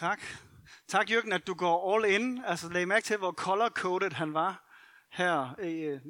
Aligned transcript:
Tak. 0.00 0.20
Tak, 0.88 1.10
Jørgen, 1.10 1.32
at 1.32 1.46
du 1.46 1.54
går 1.54 1.94
all 1.94 2.14
in. 2.14 2.40
Altså, 2.46 2.68
læg 2.68 2.88
mærke 2.88 3.04
til, 3.04 3.16
hvor 3.16 3.32
color-coded 3.32 4.12
han 4.12 4.34
var 4.34 4.64
her. 5.12 5.54
Øh, 5.58 6.00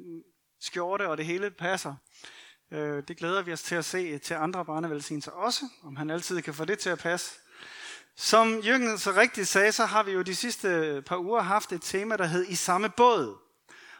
skjorte 0.59 1.09
og 1.09 1.17
det 1.17 1.25
hele 1.25 1.51
passer. 1.51 1.95
Øh, 2.71 3.03
det 3.07 3.17
glæder 3.17 3.41
vi 3.41 3.53
os 3.53 3.61
til 3.61 3.75
at 3.75 3.85
se 3.85 4.17
til 4.17 4.33
andre 4.33 4.65
barnevelsignelser 4.65 5.31
også, 5.31 5.65
om 5.83 5.95
han 5.95 6.09
altid 6.09 6.41
kan 6.41 6.53
få 6.53 6.65
det 6.65 6.79
til 6.79 6.89
at 6.89 6.99
passe. 6.99 7.39
Som 8.15 8.59
Jørgen 8.59 8.97
så 8.97 9.11
rigtigt 9.11 9.47
sagde, 9.47 9.71
så 9.71 9.85
har 9.85 10.03
vi 10.03 10.11
jo 10.11 10.21
de 10.21 10.35
sidste 10.35 10.67
øh, 10.67 11.03
par 11.03 11.17
uger 11.17 11.41
haft 11.41 11.71
et 11.71 11.81
tema, 11.81 12.17
der 12.17 12.25
hed 12.25 12.45
I 12.47 12.55
samme 12.55 12.89
båd. 12.89 13.37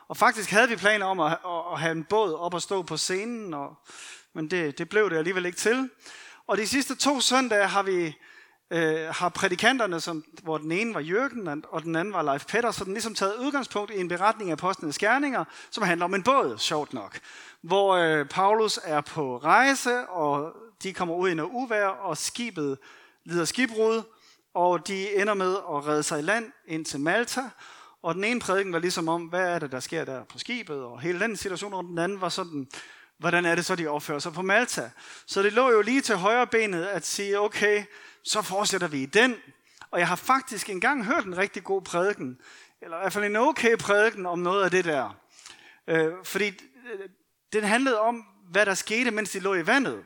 Og 0.08 0.18
faktisk 0.18 0.50
havde 0.50 0.70
vi 0.70 0.76
planer 0.76 1.06
om 1.06 1.20
at, 1.20 1.38
at 1.74 1.80
have 1.80 1.92
en 1.92 2.04
båd 2.04 2.34
op 2.34 2.54
og 2.54 2.62
stå 2.62 2.84
på 2.84 2.98
scenen, 2.98 3.54
og, 3.54 3.76
men 4.34 4.52
det, 4.52 4.78
det 4.78 4.90
blev 4.90 5.10
det 5.10 5.18
alligevel 5.18 5.46
ikke 5.46 5.58
til. 5.58 5.90
Og 6.48 6.58
de 6.58 6.68
sidste 6.68 6.96
to 6.96 7.22
søndage 7.22 7.68
har 7.68 7.84
vi 7.84 8.16
øh, 8.76 9.10
har 9.12 9.30
prædikanterne, 9.30 10.00
som, 10.00 10.24
hvor 10.44 10.58
den 10.58 10.72
ene 10.72 10.94
var 10.94 11.00
Jørgen, 11.00 11.66
og 11.70 11.84
den 11.84 11.96
anden 11.96 12.14
var 12.14 12.22
Leif 12.22 12.46
Petter, 12.46 12.72
så 12.72 12.84
den 12.84 12.94
ligesom 12.94 13.16
taget 13.16 13.36
udgangspunkt 13.36 13.92
i 13.92 14.00
en 14.00 14.08
beretning 14.08 14.50
af 14.50 14.56
apostlenes 14.56 14.98
gerninger, 14.98 15.46
som 15.72 15.84
handler 15.84 16.06
om 16.06 16.14
en 16.14 16.24
båd, 16.24 16.58
sjovt 16.58 16.94
nok. 16.94 17.20
Hvor 17.62 17.96
øh, 17.96 18.26
Paulus 18.26 18.80
er 18.84 19.02
på 19.02 19.38
rejse, 19.38 20.08
og 20.08 20.56
de 20.84 20.94
kommer 20.94 21.16
ud 21.16 21.30
i 21.30 21.34
noget 21.34 21.52
uvær, 21.54 21.88
og 21.88 22.18
skibet 22.18 22.78
lider 23.24 23.46
skibbrud, 23.46 24.02
og 24.54 24.88
de 24.88 25.16
ender 25.16 25.34
med 25.34 25.56
at 25.56 25.88
redde 25.88 26.04
sig 26.04 26.20
i 26.20 26.22
land 26.22 26.52
ind 26.68 26.86
til 26.86 27.00
Malta. 27.00 27.42
Og 28.04 28.16
den 28.16 28.24
ene 28.24 28.40
prædiken 28.40 28.74
var 28.74 28.80
ligesom 28.80 29.10
om, 29.10 29.22
hvad 29.22 29.50
er 29.56 29.60
det, 29.60 29.72
der 29.72 29.80
sker 29.80 30.06
der 30.06 30.24
på 30.24 30.40
skibet, 30.40 30.84
og 30.84 31.02
hele 31.02 31.20
den 31.20 31.36
situation, 31.36 31.74
og 31.74 31.84
den 31.84 31.98
anden 31.98 32.22
var 32.22 32.30
sådan, 32.30 32.68
hvordan 33.18 33.46
er 33.46 33.56
det 33.56 33.66
så, 33.66 33.76
de 33.76 33.88
opfører 33.88 34.20
sig 34.20 34.34
på 34.34 34.42
Malta. 34.42 34.92
Så 35.26 35.44
det 35.44 35.54
lå 35.54 35.72
jo 35.72 35.82
lige 35.82 36.02
til 36.02 36.16
højre 36.16 36.48
benet 36.48 36.86
at 36.86 37.06
sige, 37.06 37.40
okay, 37.40 37.84
så 38.26 38.42
fortsætter 38.42 38.88
vi 38.88 39.04
i 39.04 39.06
den. 39.06 39.36
Og 39.92 40.00
jeg 40.00 40.08
har 40.08 40.16
faktisk 40.16 40.70
engang 40.70 41.06
hørt 41.06 41.26
en 41.26 41.38
rigtig 41.38 41.64
god 41.64 41.82
prædiken, 41.82 42.38
eller 42.82 42.98
i 42.98 43.00
hvert 43.00 43.14
fald 43.14 43.26
en 43.26 43.36
okay 43.36 43.78
prædiken 43.78 44.26
om 44.26 44.40
noget 44.40 44.64
af 44.64 44.72
det 44.72 44.86
der. 44.86 45.16
Øh, 45.88 46.14
fordi 46.24 46.48
øh, 46.48 47.10
den 47.54 47.64
handlede 47.64 48.00
om, 48.00 48.26
hvad 48.52 48.66
der 48.66 48.74
skete, 48.74 49.12
mens 49.12 49.30
de 49.30 49.40
lå 49.40 49.54
i 49.54 49.68
vandet. 49.68 50.06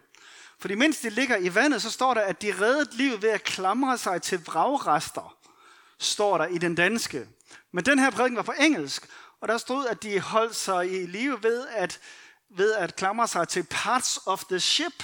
Fordi 0.60 0.76
mens 0.76 1.00
de 1.00 1.10
ligger 1.10 1.38
i 1.38 1.56
vandet, 1.56 1.82
så 1.82 1.92
står 1.92 2.14
der, 2.14 2.22
at 2.22 2.42
de 2.42 2.62
reddede 2.62 2.98
livet 2.98 3.22
ved 3.22 3.30
at 3.30 3.44
klamre 3.44 3.98
sig 3.98 4.22
til 4.22 4.46
vragrester, 4.46 5.38
står 6.00 6.38
der 6.38 6.46
i 6.46 6.58
den 6.58 6.76
danske. 6.76 7.28
Men 7.72 7.86
den 7.86 8.00
her 8.00 8.10
prædiken 8.10 8.36
var 8.36 8.44
på 8.44 8.54
engelsk, 8.60 9.08
og 9.42 9.48
der 9.48 9.58
stod, 9.58 9.88
at 9.88 10.04
de 10.04 10.20
holdt 10.20 10.56
sig 10.56 10.92
i 10.92 11.06
live 11.06 11.44
ved 11.44 11.68
at, 11.68 12.00
ved 12.50 12.74
at 12.74 12.96
klamre 12.96 13.28
sig 13.28 13.48
til 13.48 13.64
parts 13.64 14.20
of 14.26 14.46
the 14.46 14.60
ship. 14.60 15.04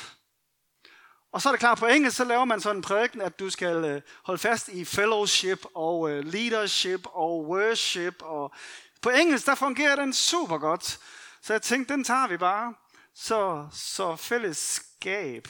Og 1.35 1.41
så 1.41 1.49
er 1.49 1.53
det 1.53 1.59
klart, 1.59 1.77
på 1.77 1.85
engelsk, 1.85 2.17
så 2.17 2.23
laver 2.23 2.45
man 2.45 2.61
sådan 2.61 2.75
en 2.75 2.81
prædiken, 2.81 3.21
at 3.21 3.39
du 3.39 3.49
skal 3.49 3.85
øh, 3.85 4.01
holde 4.23 4.39
fast 4.39 4.67
i 4.67 4.85
fellowship 4.85 5.65
og 5.73 6.09
øh, 6.09 6.25
leadership 6.25 7.01
og 7.05 7.45
worship. 7.47 8.21
Og 8.21 8.53
på 9.01 9.09
engelsk, 9.09 9.45
der 9.45 9.55
fungerer 9.55 9.95
den 9.95 10.13
super 10.13 10.57
godt. 10.57 10.99
Så 11.41 11.53
jeg 11.53 11.61
tænkte, 11.61 11.93
den 11.93 12.03
tager 12.03 12.27
vi 12.27 12.37
bare. 12.37 12.73
Så, 13.13 13.67
så 13.73 14.15
fællesskab. 14.15 15.47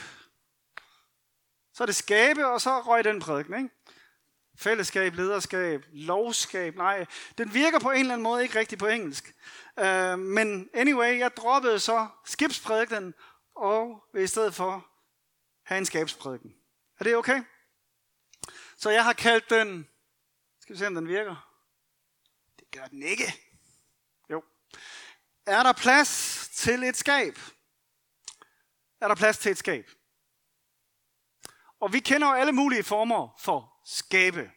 Så 1.73 1.83
er 1.83 1.85
det 1.85 1.95
skabe, 1.95 2.47
og 2.47 2.61
så 2.61 2.79
røg 2.79 3.03
den 3.03 3.19
prædiken, 3.19 3.57
ikke? 3.57 3.69
Fællesskab, 4.59 5.15
lederskab, 5.15 5.85
lovskab. 5.91 6.75
Nej, 6.75 7.05
den 7.37 7.53
virker 7.53 7.79
på 7.79 7.91
en 7.91 7.99
eller 7.99 8.13
anden 8.13 8.23
måde 8.23 8.43
ikke 8.43 8.59
rigtig 8.59 8.77
på 8.77 8.87
engelsk. 8.87 9.33
Uh, 9.81 10.19
men 10.19 10.69
anyway, 10.73 11.19
jeg 11.19 11.37
droppede 11.37 11.79
så 11.79 12.07
skibsprædiken, 12.25 13.13
og 13.55 14.03
vil 14.13 14.23
i 14.23 14.27
stedet 14.27 14.53
for 14.53 14.94
have 15.65 15.77
en 15.77 15.85
skabsprædiken. 15.85 16.55
Er 16.99 17.03
det 17.03 17.15
okay? 17.15 17.43
Så 18.77 18.89
jeg 18.89 19.03
har 19.03 19.13
kaldt 19.13 19.49
den, 19.49 19.89
skal 20.59 20.73
vi 20.73 20.79
se 20.79 20.87
om 20.87 20.95
den 20.95 21.07
virker. 21.07 21.51
Det 22.59 22.71
gør 22.71 22.85
den 22.85 23.03
ikke. 23.03 23.33
Jo. 24.29 24.43
Er 25.45 25.63
der 25.63 25.73
plads 25.73 26.49
til 26.53 26.83
et 26.83 26.97
skab? 26.97 27.37
Er 29.01 29.07
der 29.07 29.15
plads 29.15 29.37
til 29.37 29.51
et 29.51 29.57
skab? 29.57 29.89
Og 31.79 31.93
vi 31.93 31.99
kender 31.99 32.27
jo 32.27 32.33
alle 32.33 32.51
mulige 32.51 32.83
former 32.83 33.37
for 33.39 33.81
skabe. 33.85 34.51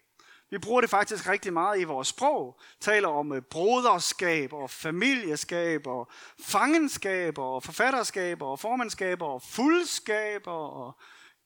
Vi 0.50 0.58
bruger 0.58 0.80
det 0.80 0.90
faktisk 0.90 1.28
rigtig 1.28 1.52
meget 1.52 1.80
i 1.80 1.84
vores 1.84 2.08
sprog. 2.08 2.60
Taler 2.80 3.08
om 3.08 3.32
øh, 3.32 3.42
broderskab 3.42 4.52
og 4.52 4.70
familieskab 4.70 5.86
og 5.86 6.08
fangenskab 6.40 7.38
og 7.38 7.62
forfatterskab 7.62 8.42
og 8.42 8.58
formandskab 8.58 9.22
og 9.22 9.42
fuldskab 9.42 10.42
og 10.46 10.98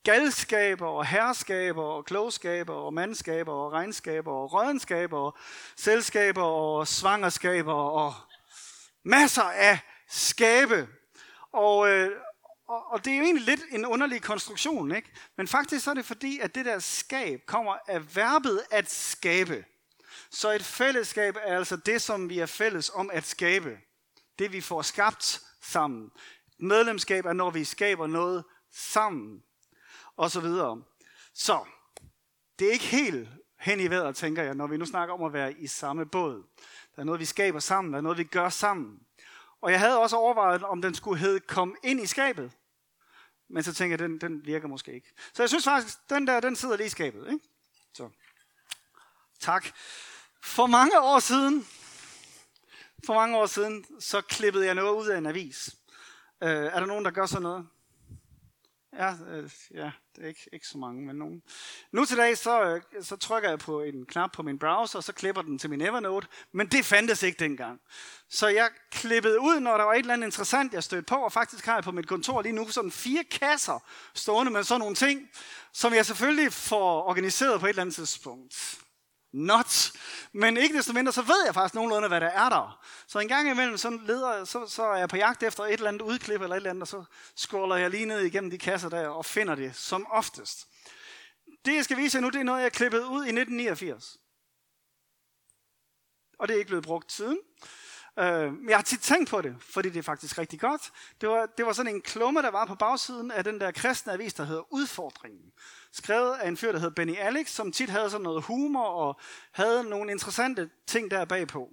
galskaber 0.03 0.87
og 0.87 1.05
herskaber 1.05 1.83
og 1.83 2.05
klogskaber 2.05 2.73
og 2.73 2.93
mandskaber 2.93 3.53
og 3.53 3.73
regnskaber 3.73 4.31
og 4.31 4.53
rødenskaber 4.53 5.17
og 5.17 5.37
selskaber 5.77 6.43
og 6.43 6.87
svangerskaber 6.87 7.73
og 7.73 8.13
masser 9.03 9.43
af 9.43 9.79
skabe. 10.07 10.87
Og, 11.53 11.89
øh, 11.89 12.11
og, 12.67 12.91
og 12.91 13.05
det 13.05 13.13
er 13.13 13.17
jo 13.17 13.23
egentlig 13.23 13.45
lidt 13.45 13.61
en 13.71 13.85
underlig 13.85 14.21
konstruktion, 14.21 14.95
ikke? 14.95 15.11
Men 15.37 15.47
faktisk 15.47 15.83
så 15.83 15.89
er 15.89 15.95
det 15.95 16.05
fordi, 16.05 16.39
at 16.39 16.55
det 16.55 16.65
der 16.65 16.79
skab 16.79 17.45
kommer 17.45 17.77
af 17.87 18.15
verbet 18.15 18.63
at 18.71 18.91
skabe. 18.91 19.65
Så 20.29 20.51
et 20.51 20.63
fællesskab 20.63 21.35
er 21.41 21.57
altså 21.57 21.75
det, 21.75 22.01
som 22.01 22.29
vi 22.29 22.39
er 22.39 22.45
fælles 22.45 22.91
om 22.93 23.09
at 23.13 23.25
skabe. 23.25 23.77
Det 24.39 24.51
vi 24.51 24.61
får 24.61 24.81
skabt 24.81 25.41
sammen. 25.61 26.11
Medlemskab 26.59 27.25
er, 27.25 27.33
når 27.33 27.49
vi 27.49 27.63
skaber 27.63 28.07
noget 28.07 28.43
sammen. 28.71 29.43
Og 30.17 30.31
så 30.31 30.39
videre. 30.39 30.83
Så, 31.33 31.65
det 32.59 32.67
er 32.67 32.71
ikke 32.71 32.85
helt 32.85 33.29
hen 33.59 33.79
i 33.79 33.89
vejret, 33.89 34.15
tænker 34.15 34.43
jeg, 34.43 34.55
når 34.55 34.67
vi 34.67 34.77
nu 34.77 34.85
snakker 34.85 35.13
om 35.13 35.23
at 35.23 35.33
være 35.33 35.53
i 35.53 35.67
samme 35.67 36.05
båd. 36.05 36.43
Der 36.95 37.01
er 37.01 37.03
noget, 37.03 37.19
vi 37.19 37.25
skaber 37.25 37.59
sammen. 37.59 37.93
Der 37.93 37.97
er 37.97 38.01
noget, 38.01 38.17
vi 38.17 38.23
gør 38.23 38.49
sammen. 38.49 38.99
Og 39.63 39.71
jeg 39.71 39.79
havde 39.79 39.99
også 39.99 40.15
overvejet, 40.15 40.63
om 40.63 40.81
den 40.81 40.95
skulle 40.95 41.19
hedde 41.19 41.39
Kom 41.39 41.75
ind 41.83 41.99
i 42.01 42.05
skabet. 42.05 42.51
Men 43.49 43.63
så 43.63 43.73
tænker 43.73 43.91
jeg, 43.91 43.99
den, 43.99 44.21
den 44.21 44.45
virker 44.45 44.67
måske 44.67 44.93
ikke. 44.93 45.13
Så 45.33 45.43
jeg 45.43 45.49
synes 45.49 45.63
faktisk, 45.63 45.97
den 46.09 46.27
der, 46.27 46.39
den 46.39 46.55
sidder 46.55 46.77
lige 46.77 46.87
i 46.87 46.89
skabet. 46.89 47.31
Ikke? 47.31 47.45
Så. 47.93 48.09
Tak. 49.39 49.67
For 50.43 50.65
mange 50.65 51.01
år 51.01 51.19
siden, 51.19 51.67
for 53.05 53.13
mange 53.13 53.37
år 53.37 53.45
siden, 53.45 53.85
så 53.99 54.21
klippede 54.21 54.65
jeg 54.65 54.75
noget 54.75 54.95
ud 54.95 55.07
af 55.07 55.17
en 55.17 55.25
avis. 55.25 55.75
Øh, 56.43 56.49
er 56.49 56.79
der 56.79 56.85
nogen, 56.85 57.05
der 57.05 57.11
gør 57.11 57.25
sådan 57.25 57.43
noget? 57.43 57.67
Ja, 58.97 59.13
øh, 59.29 59.49
ja 59.73 59.91
det 60.15 60.23
er 60.23 60.27
ikke, 60.27 60.49
ikke 60.53 60.67
så 60.67 60.77
mange, 60.77 61.05
men 61.05 61.15
nogen. 61.15 61.41
Nu 61.91 62.05
til 62.05 62.17
dag, 62.17 62.37
så, 62.37 62.63
øh, 62.63 63.03
så 63.03 63.15
trykker 63.15 63.49
jeg 63.49 63.59
på 63.59 63.81
en 63.81 64.05
knap 64.05 64.31
på 64.31 64.43
min 64.43 64.59
browser, 64.59 64.99
og 64.99 65.03
så 65.03 65.13
klipper 65.13 65.41
den 65.41 65.59
til 65.59 65.69
min 65.69 65.81
Evernote, 65.81 66.27
men 66.51 66.67
det 66.67 66.85
fandtes 66.85 67.23
ikke 67.23 67.39
dengang. 67.39 67.79
Så 68.29 68.47
jeg 68.47 68.69
klippede 68.91 69.39
ud, 69.39 69.59
når 69.59 69.77
der 69.77 69.83
var 69.83 69.93
et 69.93 69.99
eller 69.99 70.13
andet 70.13 70.27
interessant, 70.27 70.73
jeg 70.73 70.83
stødte 70.83 71.05
på, 71.05 71.15
og 71.15 71.31
faktisk 71.31 71.65
har 71.65 71.73
jeg 71.73 71.83
på 71.83 71.91
mit 71.91 72.07
kontor 72.07 72.41
lige 72.41 72.53
nu 72.53 72.69
sådan 72.69 72.91
fire 72.91 73.23
kasser 73.23 73.83
stående 74.13 74.51
med 74.51 74.63
sådan 74.63 74.79
nogle 74.79 74.95
ting, 74.95 75.29
som 75.73 75.93
jeg 75.93 76.05
selvfølgelig 76.05 76.53
får 76.53 77.03
organiseret 77.03 77.59
på 77.59 77.65
et 77.65 77.69
eller 77.69 77.81
andet 77.81 77.95
tidspunkt 77.95 78.82
not. 79.33 79.91
Men 80.31 80.57
ikke 80.57 80.77
desto 80.77 80.93
mindre, 80.93 81.11
så 81.11 81.21
ved 81.21 81.45
jeg 81.45 81.53
faktisk 81.53 81.75
nogenlunde, 81.75 82.07
hvad 82.07 82.21
der 82.21 82.27
er 82.27 82.49
der. 82.49 82.85
Så 83.07 83.19
en 83.19 83.27
gang 83.27 83.49
imellem, 83.49 83.77
så, 83.77 83.89
leder, 83.89 84.45
så, 84.45 84.67
så 84.67 84.83
er 84.83 84.97
jeg 84.97 85.09
på 85.09 85.17
jagt 85.17 85.43
efter 85.43 85.63
et 85.63 85.73
eller 85.73 85.87
andet 85.87 86.01
udklip 86.01 86.41
eller 86.41 86.55
et 86.55 86.57
eller 86.57 86.69
andet, 86.69 86.81
og 86.81 86.87
så 86.87 87.03
scroller 87.35 87.75
jeg 87.75 87.89
lige 87.89 88.05
ned 88.05 88.19
igennem 88.19 88.51
de 88.51 88.57
kasser 88.57 88.89
der 88.89 89.07
og 89.07 89.25
finder 89.25 89.55
det 89.55 89.75
som 89.75 90.07
oftest. 90.11 90.67
Det, 91.65 91.75
jeg 91.75 91.83
skal 91.83 91.97
vise 91.97 92.17
jer 92.17 92.21
nu, 92.21 92.29
det 92.29 92.39
er 92.39 92.43
noget, 92.43 92.63
jeg 92.63 92.71
klippede 92.71 93.05
ud 93.07 93.25
i 93.25 93.29
1989. 93.29 94.17
Og 96.39 96.47
det 96.47 96.53
er 96.53 96.57
ikke 96.57 96.67
blevet 96.67 96.83
brugt 96.83 97.11
siden. 97.11 97.39
Øh, 98.19 98.53
men 98.53 98.69
jeg 98.69 98.77
har 98.77 98.83
tit 98.83 99.01
tænkt 99.01 99.29
på 99.29 99.41
det, 99.41 99.55
fordi 99.59 99.89
det 99.89 99.99
er 99.99 100.03
faktisk 100.03 100.37
rigtig 100.37 100.59
godt. 100.59 100.91
Det 101.21 101.29
var, 101.29 101.45
det 101.45 101.65
var 101.65 101.73
sådan 101.73 101.95
en 101.95 102.01
klumme, 102.01 102.41
der 102.41 102.51
var 102.51 102.65
på 102.65 102.75
bagsiden 102.75 103.31
af 103.31 103.43
den 103.43 103.59
der 103.59 103.71
kristne 103.71 104.13
avis, 104.13 104.33
der 104.33 104.43
hedder 104.43 104.73
Udfordringen. 104.73 105.53
Skrevet 105.91 106.35
af 106.35 106.47
en 106.47 106.57
fyr, 106.57 106.71
der 106.71 106.79
hed 106.79 106.91
Benny 106.91 107.17
Alex, 107.17 107.49
som 107.49 107.71
tit 107.71 107.89
havde 107.89 108.09
sådan 108.09 108.23
noget 108.23 108.43
humor 108.43 108.85
og 108.85 109.19
havde 109.51 109.83
nogle 109.83 110.11
interessante 110.11 110.69
ting 110.87 111.11
der 111.11 111.25
bagpå. 111.25 111.69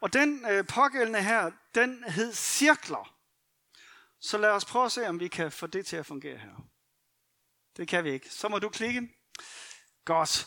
Og 0.00 0.12
den 0.12 0.46
øh, 0.50 0.66
pågældende 0.66 1.22
her, 1.22 1.50
den 1.74 2.04
hed 2.04 2.32
Cirkler. 2.32 3.14
Så 4.20 4.38
lad 4.38 4.50
os 4.50 4.64
prøve 4.64 4.84
at 4.84 4.92
se, 4.92 5.08
om 5.08 5.20
vi 5.20 5.28
kan 5.28 5.52
få 5.52 5.66
det 5.66 5.86
til 5.86 5.96
at 5.96 6.06
fungere 6.06 6.38
her. 6.38 6.68
Det 7.76 7.88
kan 7.88 8.04
vi 8.04 8.10
ikke. 8.10 8.30
Så 8.30 8.48
må 8.48 8.58
du 8.58 8.68
klikke. 8.68 9.08
Godt. 10.04 10.46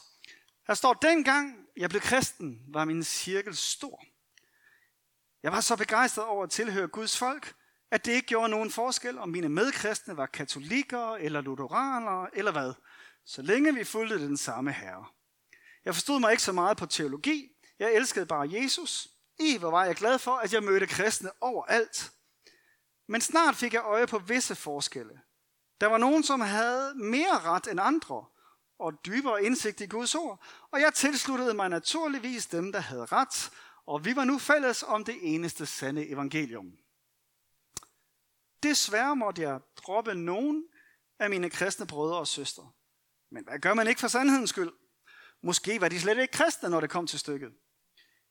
Her 0.68 0.74
står, 0.74 0.94
dengang 0.94 1.68
jeg 1.78 1.90
blev 1.90 2.02
kristen, 2.02 2.62
var 2.68 2.86
min 2.86 3.04
cirkel 3.04 3.56
stor. 3.56 4.04
Jeg 5.44 5.52
var 5.52 5.62
så 5.62 5.76
begejstret 5.76 6.26
over 6.26 6.44
at 6.44 6.50
tilhøre 6.50 6.88
Guds 6.88 7.18
folk, 7.18 7.54
at 7.92 8.06
det 8.06 8.12
ikke 8.12 8.28
gjorde 8.28 8.50
nogen 8.50 8.72
forskel, 8.72 9.18
om 9.18 9.30
mine 9.30 9.50
medkristne 9.50 10.18
var 10.18 10.26
katolikker 10.26 11.16
eller 11.16 11.42
lutheranere 11.42 12.38
eller 12.38 12.52
hvad, 12.52 12.74
så 13.26 13.42
længe 13.42 13.74
vi 13.74 13.84
fulgte 13.84 14.20
den 14.20 14.38
samme 14.38 14.72
herre. 14.72 15.06
Jeg 15.86 15.94
forstod 15.94 16.20
mig 16.20 16.32
ikke 16.32 16.44
så 16.44 16.52
meget 16.52 16.78
på 16.78 16.86
teologi. 16.86 17.52
Jeg 17.80 17.94
elskede 17.94 18.26
bare 18.26 18.50
Jesus. 18.52 19.08
I 19.40 19.58
hvor 19.58 19.72
var 19.72 19.86
jeg 19.86 19.96
glad 19.96 20.20
for, 20.20 20.36
at 20.36 20.54
jeg 20.54 20.64
mødte 20.64 20.88
kristne 20.88 21.30
overalt. 21.42 22.12
Men 23.08 23.22
snart 23.22 23.56
fik 23.56 23.74
jeg 23.74 23.84
øje 23.84 24.08
på 24.08 24.20
visse 24.20 24.56
forskelle. 24.56 25.22
Der 25.82 25.88
var 25.88 25.98
nogen, 25.98 26.24
som 26.24 26.42
havde 26.42 26.94
mere 26.96 27.40
ret 27.40 27.68
end 27.68 27.80
andre, 27.82 28.26
og 28.80 28.94
dybere 29.06 29.44
indsigt 29.44 29.82
i 29.82 29.86
Guds 29.86 30.16
ord, 30.16 30.44
og 30.72 30.82
jeg 30.82 30.94
tilsluttede 30.94 31.54
mig 31.54 31.70
naturligvis 31.70 32.46
dem, 32.46 32.72
der 32.72 32.80
havde 32.80 33.06
ret, 33.06 33.52
og 33.86 34.06
vi 34.06 34.16
var 34.16 34.24
nu 34.24 34.40
fælles 34.40 34.84
om 34.84 35.04
det 35.04 35.18
eneste 35.22 35.66
sande 35.66 36.10
evangelium. 36.10 36.78
Desværre 38.64 39.16
måtte 39.16 39.42
jeg 39.42 39.60
droppe 39.78 40.16
nogen 40.16 40.68
af 41.20 41.30
mine 41.30 41.50
kristne 41.50 41.88
brødre 41.88 42.18
og 42.18 42.28
søstre. 42.28 42.72
Men 43.32 43.44
hvad 43.44 43.60
gør 43.60 43.74
man 43.74 43.88
ikke 43.88 44.02
for 44.02 44.08
sandhedens 44.08 44.50
skyld? 44.50 44.72
Måske 45.44 45.82
var 45.82 45.90
de 45.90 46.00
slet 46.00 46.18
ikke 46.18 46.32
kristne, 46.32 46.70
når 46.70 46.82
det 46.82 46.90
kom 46.90 47.08
til 47.08 47.20
stykket. 47.20 47.54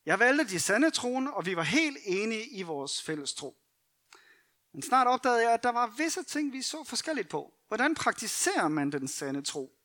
Jeg 0.05 0.19
valgte 0.19 0.49
de 0.49 0.59
sande 0.59 0.91
troende, 0.91 1.33
og 1.33 1.45
vi 1.45 1.55
var 1.55 1.63
helt 1.63 1.97
enige 2.05 2.49
i 2.49 2.61
vores 2.61 3.03
fælles 3.03 3.33
tro. 3.33 3.57
Men 4.73 4.81
snart 4.81 5.07
opdagede 5.07 5.43
jeg, 5.43 5.53
at 5.53 5.63
der 5.63 5.71
var 5.71 5.87
visse 5.97 6.23
ting, 6.23 6.53
vi 6.53 6.61
så 6.61 6.83
forskelligt 6.83 7.29
på. 7.29 7.53
Hvordan 7.67 7.95
praktiserer 7.95 8.67
man 8.67 8.91
den 8.91 9.07
sande 9.07 9.41
tro? 9.41 9.77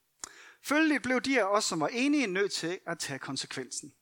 Følgelig 0.62 1.02
blev 1.02 1.20
de 1.20 1.40
af 1.40 1.44
os, 1.44 1.64
som 1.64 1.80
var 1.80 1.88
enige, 1.88 2.26
nødt 2.26 2.52
til 2.52 2.78
at 2.86 2.98
tage 2.98 3.18
konsekvensen. 3.18 3.94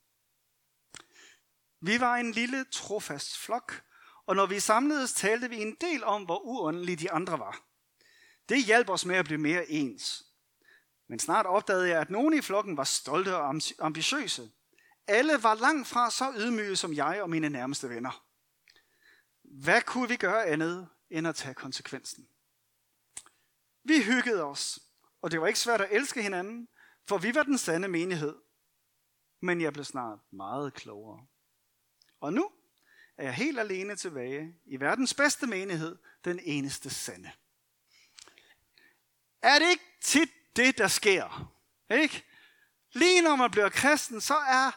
Vi 1.87 2.01
var 2.01 2.17
en 2.17 2.33
lille, 2.33 2.65
trofast 2.65 3.39
flok, 3.39 3.83
og 4.27 4.37
når 4.37 4.47
vi 4.47 4.61
samledes, 4.61 5.13
talte 5.13 5.49
vi 5.49 5.57
en 5.57 5.75
del 5.81 6.05
om, 6.05 6.25
hvor 6.25 6.39
uåndelige 6.39 6.97
de 6.97 7.11
andre 7.11 7.39
var. 7.39 7.65
Det 8.49 8.65
hjalp 8.65 8.89
os 8.89 9.07
med 9.07 9.17
at 9.17 9.25
blive 9.25 9.41
mere 9.41 9.71
ens. 9.71 10.25
Men 11.09 11.19
snart 11.19 11.47
opdagede 11.47 11.89
jeg, 11.89 12.01
at 12.01 12.11
nogle 12.11 12.37
i 12.37 12.41
flokken 12.41 12.77
var 12.77 12.85
stolte 12.85 13.37
og 13.37 13.61
ambitiøse. 13.79 14.51
Alle 15.07 15.43
var 15.43 15.55
langt 15.55 15.89
fra 15.89 16.11
så 16.11 16.33
ydmyge 16.37 16.77
som 16.77 16.95
jeg 16.95 17.23
og 17.23 17.31
mine 17.31 17.49
nærmeste 17.49 17.89
venner. 17.89 18.25
Hvad 19.43 19.83
kunne 19.83 20.09
vi 20.09 20.17
gøre 20.17 20.47
andet 20.47 20.89
end 21.11 21.29
at 21.29 21.35
tage 21.35 21.55
konsekvensen? 21.55 22.29
Vi 23.83 24.03
hyggede 24.03 24.45
os, 24.45 24.79
og 25.23 25.31
det 25.31 25.41
var 25.41 25.47
ikke 25.47 25.61
svært 25.61 25.81
at 25.81 25.93
elske 25.93 26.23
hinanden, 26.23 26.69
for 27.09 27.19
vi 27.19 27.35
var 27.35 27.43
den 27.43 27.59
sande 27.59 27.89
menighed. 27.89 28.35
Men 29.41 29.61
jeg 29.61 29.73
blev 29.73 29.85
snart 29.85 30.19
meget 30.33 30.75
klogere. 30.75 31.27
Og 32.25 32.32
nu 32.32 32.50
er 33.17 33.25
jeg 33.25 33.35
helt 33.35 33.59
alene 33.59 33.97
tilbage 33.97 34.55
i 34.67 34.81
verdens 34.81 35.15
bedste 35.15 35.47
menighed, 35.47 35.97
den 36.25 36.41
eneste 36.43 36.91
sande. 36.91 37.32
Er 39.43 39.59
det 39.59 39.71
ikke 39.71 39.85
tit 40.00 40.31
det, 40.56 40.79
der 40.79 40.88
sker? 40.88 41.53
Ikke? 41.91 42.25
Lige 42.93 43.23
når 43.23 43.37
man 43.37 43.50
bliver 43.50 43.69
kristen, 43.69 44.21
så 44.21 44.35
er 44.35 44.71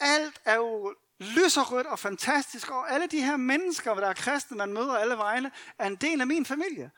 alt 0.00 0.40
er 0.44 0.54
jo 0.54 0.96
lyserødt 1.18 1.86
og 1.86 1.98
fantastisk, 1.98 2.70
og 2.70 2.92
alle 2.92 3.06
de 3.06 3.22
her 3.22 3.36
mennesker, 3.36 3.94
der 3.94 4.06
er 4.06 4.14
kristne, 4.14 4.56
man 4.56 4.72
møder 4.72 4.98
alle 4.98 5.16
vegne, 5.16 5.52
er 5.78 5.86
en 5.86 5.96
del 5.96 6.20
af 6.20 6.26
min 6.26 6.46
familie. 6.46 6.90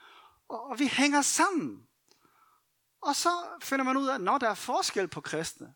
Og, 0.48 0.78
vi 0.78 0.86
hænger 0.86 1.22
sammen. 1.22 1.88
Og 3.00 3.16
så 3.16 3.30
finder 3.62 3.84
man 3.84 3.96
ud 3.96 4.06
af, 4.06 4.14
at 4.14 4.20
når 4.20 4.38
der 4.38 4.50
er 4.50 4.54
forskel 4.54 5.08
på 5.08 5.20
kristne, 5.20 5.74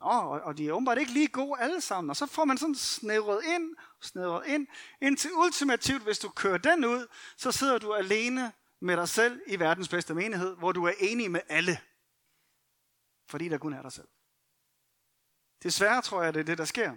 Nå, 0.00 0.06
og, 0.06 0.40
og 0.40 0.58
de 0.58 0.68
er 0.68 0.72
åbenbart 0.72 0.98
ikke 0.98 1.12
lige 1.12 1.28
gode 1.28 1.60
alle 1.60 1.80
sammen. 1.80 2.10
Og 2.10 2.16
så 2.16 2.26
får 2.26 2.44
man 2.44 2.58
sådan 2.58 2.74
snævret 2.74 3.44
ind, 3.44 3.76
snævret 4.00 4.46
ind, 4.46 4.66
indtil 5.00 5.32
ultimativt, 5.32 6.02
hvis 6.02 6.18
du 6.18 6.28
kører 6.28 6.58
den 6.58 6.84
ud, 6.84 7.06
så 7.36 7.52
sidder 7.52 7.78
du 7.78 7.94
alene 7.94 8.52
med 8.80 8.96
dig 8.96 9.08
selv 9.08 9.42
i 9.46 9.58
verdens 9.58 9.88
bedste 9.88 10.14
menighed, 10.14 10.56
hvor 10.56 10.72
du 10.72 10.84
er 10.84 10.92
enig 10.98 11.30
med 11.30 11.40
alle. 11.48 11.80
Fordi 13.28 13.48
der 13.48 13.58
kun 13.58 13.72
er 13.72 13.82
dig 13.82 13.92
selv. 13.92 14.08
Desværre 15.62 16.02
tror 16.02 16.22
jeg, 16.22 16.34
det 16.34 16.40
er 16.40 16.44
det, 16.44 16.58
der 16.58 16.64
sker. 16.64 16.92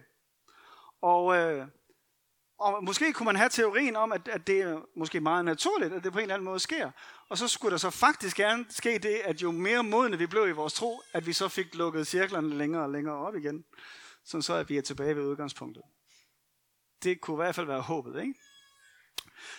Og, 1.02 1.36
øh, 1.36 1.68
og 2.60 2.84
måske 2.84 3.14
kunne 3.14 3.26
man 3.26 3.36
have 3.36 3.50
teorien 3.50 3.96
om, 3.96 4.12
at, 4.12 4.28
at 4.28 4.48
det 4.48 4.62
er 4.62 4.82
måske 4.96 5.20
meget 5.20 5.46
naturligt, 5.46 5.94
at 5.94 6.04
det 6.04 6.12
på 6.12 6.20
en 6.20 6.24
eller 6.24 6.36
anden 6.36 6.46
måde 6.46 6.60
sker. 6.60 6.92
Og 7.30 7.38
så 7.38 7.48
skulle 7.48 7.72
der 7.72 7.78
så 7.78 7.90
faktisk 7.90 8.38
gerne 8.38 8.66
ske 8.70 8.98
det, 8.98 9.22
at 9.24 9.42
jo 9.42 9.52
mere 9.52 9.84
modne 9.84 10.18
vi 10.18 10.26
blev 10.26 10.48
i 10.48 10.52
vores 10.52 10.74
tro, 10.74 11.02
at 11.14 11.26
vi 11.26 11.34
så 11.34 11.48
fik 11.48 11.76
lukket 11.76 12.08
cirklerne 12.08 12.58
længere 12.58 12.84
og 12.84 12.90
længere 12.90 13.16
op 13.16 13.36
igen. 13.36 13.66
Sådan 14.26 14.42
så, 14.42 14.54
at 14.54 14.70
vi 14.70 14.78
er 14.78 14.82
tilbage 14.82 15.16
ved 15.16 15.24
udgangspunktet. 15.24 15.84
Det 17.04 17.22
kunne 17.22 17.36
i 17.36 17.44
hvert 17.44 17.56
fald 17.56 17.68
være 17.68 17.82
håbet, 17.82 18.22
ikke? 18.22 18.34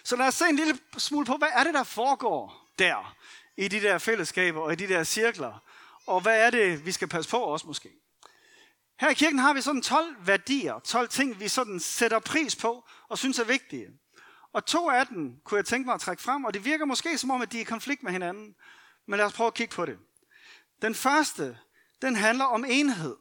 Så 0.05 0.17
lad 0.17 0.27
os 0.27 0.35
se 0.35 0.45
en 0.49 0.57
lille 0.57 0.79
smule 0.99 1.27
på, 1.27 1.37
hvad 1.37 1.49
er 1.53 1.65
det, 1.65 1.75
der 1.75 1.85
foregår 1.85 2.69
der, 2.79 3.17
i 3.57 3.69
de 3.69 3.81
der 3.81 3.99
fællesskaber 3.99 4.61
og 4.61 4.73
i 4.73 4.77
de 4.77 4.89
der 4.89 5.05
cirkler. 5.05 5.63
Og 6.07 6.21
hvad 6.21 6.47
er 6.47 6.51
det, 6.51 6.87
vi 6.87 6.93
skal 6.93 7.09
passe 7.09 7.31
på 7.31 7.37
også 7.37 7.67
måske? 7.67 7.91
Her 9.01 9.11
i 9.11 9.15
kirken 9.15 9.39
har 9.39 9.55
vi 9.55 9.61
sådan 9.61 9.83
12 9.83 10.27
værdier, 10.27 10.79
12 10.79 11.09
ting, 11.09 11.41
vi 11.41 11.49
sådan 11.49 11.81
sætter 11.81 12.19
pris 12.19 12.57
på 12.57 12.89
og 13.09 13.19
synes 13.19 13.39
er 13.39 13.45
vigtige. 13.45 13.89
Og 14.53 14.67
to 14.67 14.91
af 14.91 15.07
dem 15.07 15.41
kunne 15.45 15.59
jeg 15.59 15.65
tænke 15.65 15.87
mig 15.87 15.95
at 15.95 16.01
trække 16.01 16.23
frem, 16.23 16.45
og 16.45 16.55
det 16.55 16.65
virker 16.65 16.85
måske 16.85 17.19
som 17.19 17.31
om, 17.31 17.43
at 17.43 17.53
de 17.53 17.57
er 17.57 17.61
i 17.61 17.65
konflikt 17.65 18.03
med 18.03 18.13
hinanden. 18.13 18.55
Men 19.07 19.17
lad 19.17 19.27
os 19.27 19.33
prøve 19.33 19.47
at 19.47 19.55
kigge 19.55 19.75
på 19.75 19.87
det. 19.87 19.99
Den 20.83 20.95
første, 20.95 21.59
den 22.03 22.17
handler 22.17 22.45
om 22.45 22.65
enhed. 22.69 23.17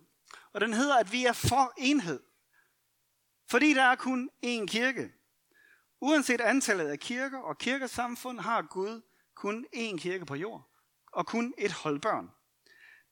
Og 0.54 0.62
den 0.62 0.74
hedder, 0.74 0.98
at 0.98 1.12
vi 1.12 1.26
er 1.26 1.34
for 1.34 1.74
enhed. 1.78 2.20
Fordi 3.50 3.74
der 3.74 3.84
er 3.84 3.96
kun 3.96 4.30
én 4.46 4.66
kirke. 4.66 5.12
Uanset 6.02 6.42
antallet 6.42 6.88
af 6.88 7.00
kirker 7.00 7.40
og 7.40 7.58
kirkesamfund 7.58 8.40
har 8.40 8.62
Gud 8.62 9.02
kun 9.36 9.66
én 9.76 9.98
kirke 9.98 10.26
på 10.26 10.36
jord. 10.36 10.70
Og 11.12 11.28
kun 11.28 11.54
et 11.58 11.72
hold 11.72 12.00
børn. 12.00 12.32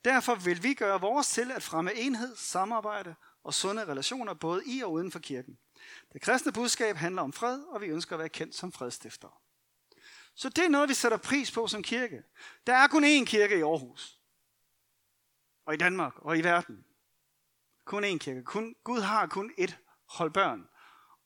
Derfor 0.05 0.35
vil 0.35 0.63
vi 0.63 0.73
gøre 0.73 1.01
vores 1.01 1.29
til 1.29 1.51
at 1.51 1.63
fremme 1.63 1.93
enhed, 1.93 2.35
samarbejde 2.35 3.15
og 3.43 3.53
sunde 3.53 3.85
relationer 3.85 4.33
både 4.33 4.63
i 4.65 4.81
og 4.81 4.91
uden 4.91 5.11
for 5.11 5.19
kirken. 5.19 5.57
Det 6.13 6.21
kristne 6.21 6.51
budskab 6.51 6.95
handler 6.95 7.21
om 7.21 7.33
fred, 7.33 7.63
og 7.63 7.81
vi 7.81 7.87
ønsker 7.87 8.15
at 8.15 8.19
være 8.19 8.29
kendt 8.29 8.55
som 8.55 8.71
fredstiftere. 8.71 9.31
Så 10.35 10.49
det 10.49 10.65
er 10.65 10.69
noget, 10.69 10.89
vi 10.89 10.93
sætter 10.93 11.17
pris 11.17 11.51
på 11.51 11.67
som 11.67 11.83
kirke. 11.83 12.23
Der 12.67 12.73
er 12.73 12.87
kun 12.87 13.03
én 13.03 13.25
kirke 13.25 13.57
i 13.57 13.61
Aarhus. 13.61 14.19
Og 15.65 15.73
i 15.73 15.77
Danmark 15.77 16.13
og 16.17 16.37
i 16.37 16.43
verden. 16.43 16.85
Kun 17.85 18.03
én 18.03 18.17
kirke. 18.17 18.43
Kun, 18.43 18.75
Gud 18.83 19.01
har 19.01 19.27
kun 19.27 19.51
ét 19.59 19.73
hold 20.09 20.31
børn. 20.31 20.67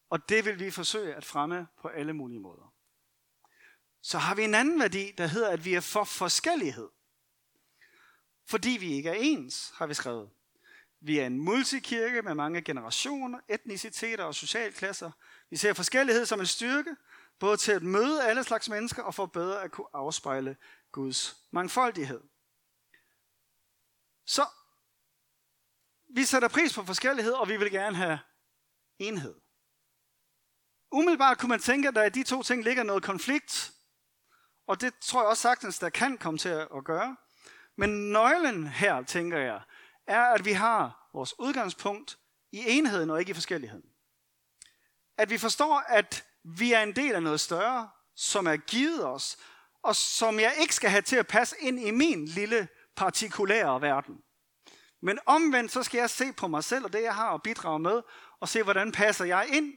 Og 0.10 0.30
det 0.30 0.46
vil 0.46 0.60
vi 0.60 0.72
forsøge 0.72 1.16
at 1.16 1.26
fremme 1.26 1.68
på 1.82 1.88
alle 1.88 2.14
mulige 2.14 2.40
måder. 2.40 2.74
Så 4.02 4.18
har 4.18 4.36
vi 4.36 4.44
en 4.44 4.56
anden 4.56 4.80
værdi, 4.80 5.12
der 5.18 5.28
hedder, 5.28 5.50
at 5.50 5.66
vi 5.66 5.74
er 5.74 5.82
for 5.82 6.04
forskellighed. 6.04 6.90
Fordi 8.50 8.70
vi 8.70 8.94
ikke 8.94 9.10
er 9.10 9.18
ens, 9.18 9.74
har 9.76 9.86
vi 9.86 9.94
skrevet. 9.94 10.30
Vi 11.00 11.20
er 11.20 11.26
en 11.26 11.38
multikirke 11.38 12.22
med 12.22 12.36
mange 12.36 12.62
generationer, 12.62 13.40
etniciteter 13.50 14.24
og 14.24 14.36
socialklasser. 14.36 15.12
Vi 15.50 15.58
ser 15.58 15.74
forskellighed 15.74 16.26
som 16.26 16.40
en 16.40 16.46
styrke, 16.46 16.96
både 17.40 17.58
til 17.58 17.72
at 17.72 17.84
møde 17.84 18.24
alle 18.24 18.44
slags 18.44 18.70
mennesker 18.70 19.04
og 19.04 19.16
for 19.16 19.26
bedre 19.26 19.64
at 19.64 19.72
kunne 19.72 19.88
afspejle 19.94 20.58
Guds 20.92 21.36
mangfoldighed. 21.52 22.22
Så 24.26 24.46
vi 26.16 26.24
sætter 26.26 26.48
pris 26.48 26.74
på 26.74 26.86
forskellighed, 26.86 27.34
og 27.34 27.50
vi 27.50 27.58
vil 27.58 27.72
gerne 27.72 27.96
have 27.96 28.20
enhed. 29.00 29.36
Umiddelbart 30.92 31.38
kunne 31.38 31.50
man 31.50 31.60
tænke, 31.60 31.88
at 31.88 31.96
der 31.96 32.04
i 32.04 32.10
de 32.10 32.24
to 32.24 32.44
ting 32.44 32.64
ligger 32.64 32.84
noget 32.84 33.04
konflikt, 33.04 33.72
og 34.68 34.82
det 34.82 34.94
tror 35.02 35.22
jeg 35.22 35.30
også 35.30 35.42
sagtens, 35.42 35.80
der 35.80 35.90
kan 35.90 36.18
komme 36.18 36.38
til 36.38 36.50
at 36.50 36.84
gøre. 36.86 37.18
Men 37.82 38.12
nøglen 38.12 38.68
her, 38.68 39.04
tænker 39.04 39.38
jeg, 39.38 39.62
er, 40.08 40.22
at 40.22 40.46
vi 40.46 40.52
har 40.52 41.10
vores 41.14 41.40
udgangspunkt 41.40 42.18
i 42.52 42.64
enheden 42.68 43.10
og 43.10 43.20
ikke 43.20 43.30
i 43.30 43.34
forskelligheden. 43.34 43.86
At 45.18 45.30
vi 45.30 45.38
forstår, 45.38 45.84
at 45.88 46.26
vi 46.44 46.74
er 46.74 46.84
en 46.84 46.96
del 46.96 47.16
af 47.16 47.24
noget 47.24 47.40
større, 47.40 47.90
som 48.16 48.48
er 48.48 48.58
givet 48.58 49.06
os, 49.06 49.38
og 49.84 49.96
som 49.96 50.40
jeg 50.40 50.54
ikke 50.60 50.76
skal 50.76 50.90
have 50.90 51.02
til 51.02 51.16
at 51.16 51.28
passe 51.28 51.56
ind 51.60 51.80
i 51.80 51.92
min 51.92 52.26
lille 52.26 52.68
partikulære 52.96 53.82
verden. 53.82 54.18
Men 55.02 55.20
omvendt, 55.26 55.72
så 55.72 55.84
skal 55.84 55.98
jeg 55.98 56.10
se 56.10 56.34
på 56.34 56.48
mig 56.48 56.64
selv 56.64 56.86
og 56.86 56.94
det, 56.94 57.04
jeg 57.04 57.16
har 57.16 57.34
at 57.34 57.44
bidrage 57.44 57.80
med, 57.80 58.02
og 58.40 58.50
se, 58.50 58.64
hvordan 58.64 58.92
passer 58.92 59.26
jeg 59.26 59.48
ind 59.54 59.74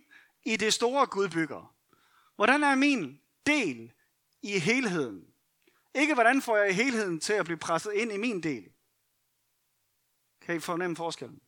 i 0.47 0.57
det 0.57 0.75
store 0.75 1.07
Gud 1.07 1.29
bygger. 1.29 1.75
Hvordan 2.37 2.63
er 2.63 2.75
min 2.75 3.21
del 3.47 3.93
i 4.43 4.59
helheden? 4.59 5.34
Ikke 5.95 6.15
hvordan 6.15 6.43
får 6.43 6.57
jeg 6.57 6.77
helheden 6.77 7.21
til 7.21 7.33
at 7.33 7.45
blive 7.45 7.59
presset 7.59 7.93
ind 7.93 8.13
i 8.13 8.17
min 8.17 8.43
del. 8.43 8.65
Kan 10.43 10.57
I 10.57 10.61
fornemme 10.61 10.97
forskellen? 10.97 11.41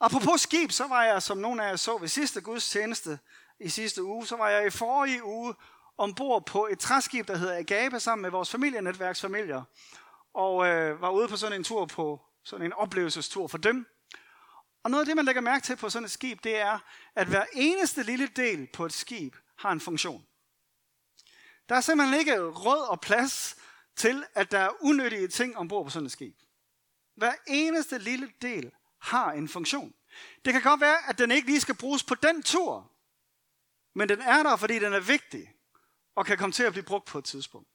Apropos 0.00 0.40
skib, 0.40 0.70
så 0.70 0.86
var 0.86 1.04
jeg, 1.04 1.22
som 1.22 1.38
nogle 1.38 1.64
af 1.64 1.70
jer 1.70 1.76
så 1.76 1.98
ved 1.98 2.08
sidste 2.08 2.40
gudstjeneste 2.40 3.18
i 3.60 3.68
sidste 3.68 4.02
uge, 4.02 4.26
så 4.26 4.36
var 4.36 4.48
jeg 4.48 4.66
i 4.66 4.70
forrige 4.70 5.24
uge 5.24 5.54
ombord 5.98 6.46
på 6.46 6.66
et 6.66 6.78
træskib, 6.78 7.28
der 7.28 7.36
hedder 7.36 7.58
Agape, 7.58 8.00
sammen 8.00 8.22
med 8.22 8.30
vores 8.30 8.50
familienetværksfamilier, 8.50 9.62
og 10.34 10.66
øh, 10.66 11.00
var 11.00 11.10
ude 11.10 11.28
på 11.28 11.36
sådan 11.36 11.58
en 11.58 11.64
tur 11.64 11.86
på 11.86 12.20
sådan 12.44 12.66
en 12.66 12.72
oplevelsestur 12.72 13.46
for 13.46 13.58
dem. 13.58 13.86
Og 14.82 14.90
noget 14.90 15.02
af 15.02 15.06
det, 15.06 15.16
man 15.16 15.24
lægger 15.24 15.42
mærke 15.42 15.64
til 15.64 15.76
på 15.76 15.90
sådan 15.90 16.04
et 16.04 16.10
skib, 16.10 16.44
det 16.44 16.56
er, 16.56 16.78
at 17.14 17.26
hver 17.26 17.44
eneste 17.52 18.02
lille 18.02 18.26
del 18.26 18.68
på 18.72 18.86
et 18.86 18.92
skib 18.92 19.36
har 19.58 19.72
en 19.72 19.80
funktion. 19.80 20.27
Der 21.68 21.74
er 21.74 21.80
simpelthen 21.80 22.20
ikke 22.20 22.40
råd 22.40 22.88
og 22.88 23.00
plads 23.00 23.56
til, 23.96 24.24
at 24.34 24.50
der 24.50 24.58
er 24.58 24.70
unødige 24.80 25.28
ting 25.28 25.56
ombord 25.56 25.84
på 25.84 25.90
sådan 25.90 26.06
et 26.06 26.12
skib. 26.12 26.36
Hver 27.16 27.32
eneste 27.46 27.98
lille 27.98 28.32
del 28.42 28.70
har 29.00 29.32
en 29.32 29.48
funktion. 29.48 29.94
Det 30.44 30.52
kan 30.52 30.62
godt 30.62 30.80
være, 30.80 31.08
at 31.08 31.18
den 31.18 31.30
ikke 31.30 31.46
lige 31.46 31.60
skal 31.60 31.76
bruges 31.76 32.04
på 32.04 32.14
den 32.14 32.42
tur, 32.42 32.92
men 33.94 34.08
den 34.08 34.20
er 34.20 34.42
der, 34.42 34.56
fordi 34.56 34.78
den 34.78 34.92
er 34.92 35.00
vigtig, 35.00 35.52
og 36.14 36.26
kan 36.26 36.38
komme 36.38 36.52
til 36.52 36.62
at 36.62 36.72
blive 36.72 36.84
brugt 36.84 37.06
på 37.06 37.18
et 37.18 37.24
tidspunkt. 37.24 37.68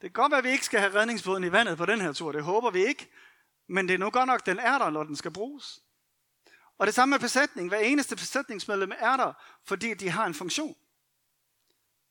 Det 0.00 0.14
kan 0.14 0.22
godt 0.22 0.30
være, 0.30 0.38
at 0.38 0.44
vi 0.44 0.50
ikke 0.50 0.64
skal 0.64 0.80
have 0.80 0.94
redningsbåden 0.94 1.44
i 1.44 1.52
vandet 1.52 1.78
på 1.78 1.86
den 1.86 2.00
her 2.00 2.12
tur. 2.12 2.32
Det 2.32 2.42
håber 2.42 2.70
vi 2.70 2.86
ikke. 2.86 3.10
Men 3.68 3.88
det 3.88 3.94
er 3.94 3.98
nu 3.98 4.10
godt 4.10 4.26
nok, 4.26 4.40
at 4.40 4.46
den 4.46 4.58
er 4.58 4.78
der, 4.78 4.90
når 4.90 5.04
den 5.04 5.16
skal 5.16 5.30
bruges. 5.30 5.80
Og 6.78 6.86
det 6.86 6.94
samme 6.94 7.10
med 7.10 7.20
besætning. 7.20 7.68
Hver 7.68 7.78
eneste 7.78 8.16
besætningsmedlem 8.16 8.92
er 8.98 9.16
der, 9.16 9.32
fordi 9.64 9.94
de 9.94 10.10
har 10.10 10.26
en 10.26 10.34
funktion. 10.34 10.76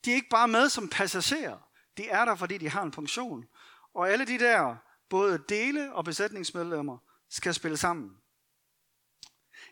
De 0.05 0.11
er 0.11 0.15
ikke 0.15 0.29
bare 0.29 0.47
med 0.47 0.69
som 0.69 0.89
passagerer. 0.89 1.57
De 1.97 2.09
er 2.09 2.25
der, 2.25 2.35
fordi 2.35 2.57
de 2.57 2.69
har 2.69 2.83
en 2.83 2.93
funktion. 2.93 3.45
Og 3.93 4.09
alle 4.09 4.25
de 4.25 4.39
der, 4.39 4.75
både 5.09 5.43
dele 5.49 5.93
og 5.93 6.05
besætningsmedlemmer, 6.05 6.97
skal 7.29 7.53
spille 7.53 7.77
sammen. 7.77 8.17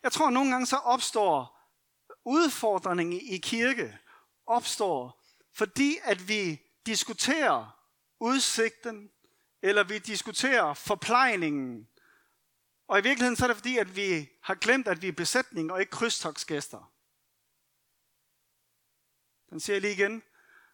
Jeg 0.03 0.11
tror, 0.11 0.27
at 0.27 0.33
nogle 0.33 0.51
gange 0.51 0.65
så 0.65 0.75
opstår 0.75 1.59
udfordringen 2.25 3.21
i 3.21 3.37
kirke, 3.37 3.97
opstår, 4.45 5.23
fordi 5.53 5.97
at 6.03 6.27
vi 6.27 6.61
diskuterer 6.85 7.79
udsigten, 8.19 9.11
eller 9.61 9.83
vi 9.83 9.97
diskuterer 9.97 10.73
forplejningen. 10.73 11.87
Og 12.87 12.99
i 12.99 13.01
virkeligheden 13.01 13.35
så 13.35 13.45
er 13.45 13.47
det 13.47 13.57
fordi, 13.57 13.77
at 13.77 13.95
vi 13.95 14.29
har 14.41 14.55
glemt, 14.55 14.87
at 14.87 15.01
vi 15.01 15.07
er 15.07 15.11
besætning 15.11 15.71
og 15.71 15.79
ikke 15.79 15.91
krydstogsgæster. 15.91 16.91
Den 19.49 19.59
siger 19.59 19.75
jeg 19.75 19.81
lige 19.81 19.93
igen. 19.93 20.23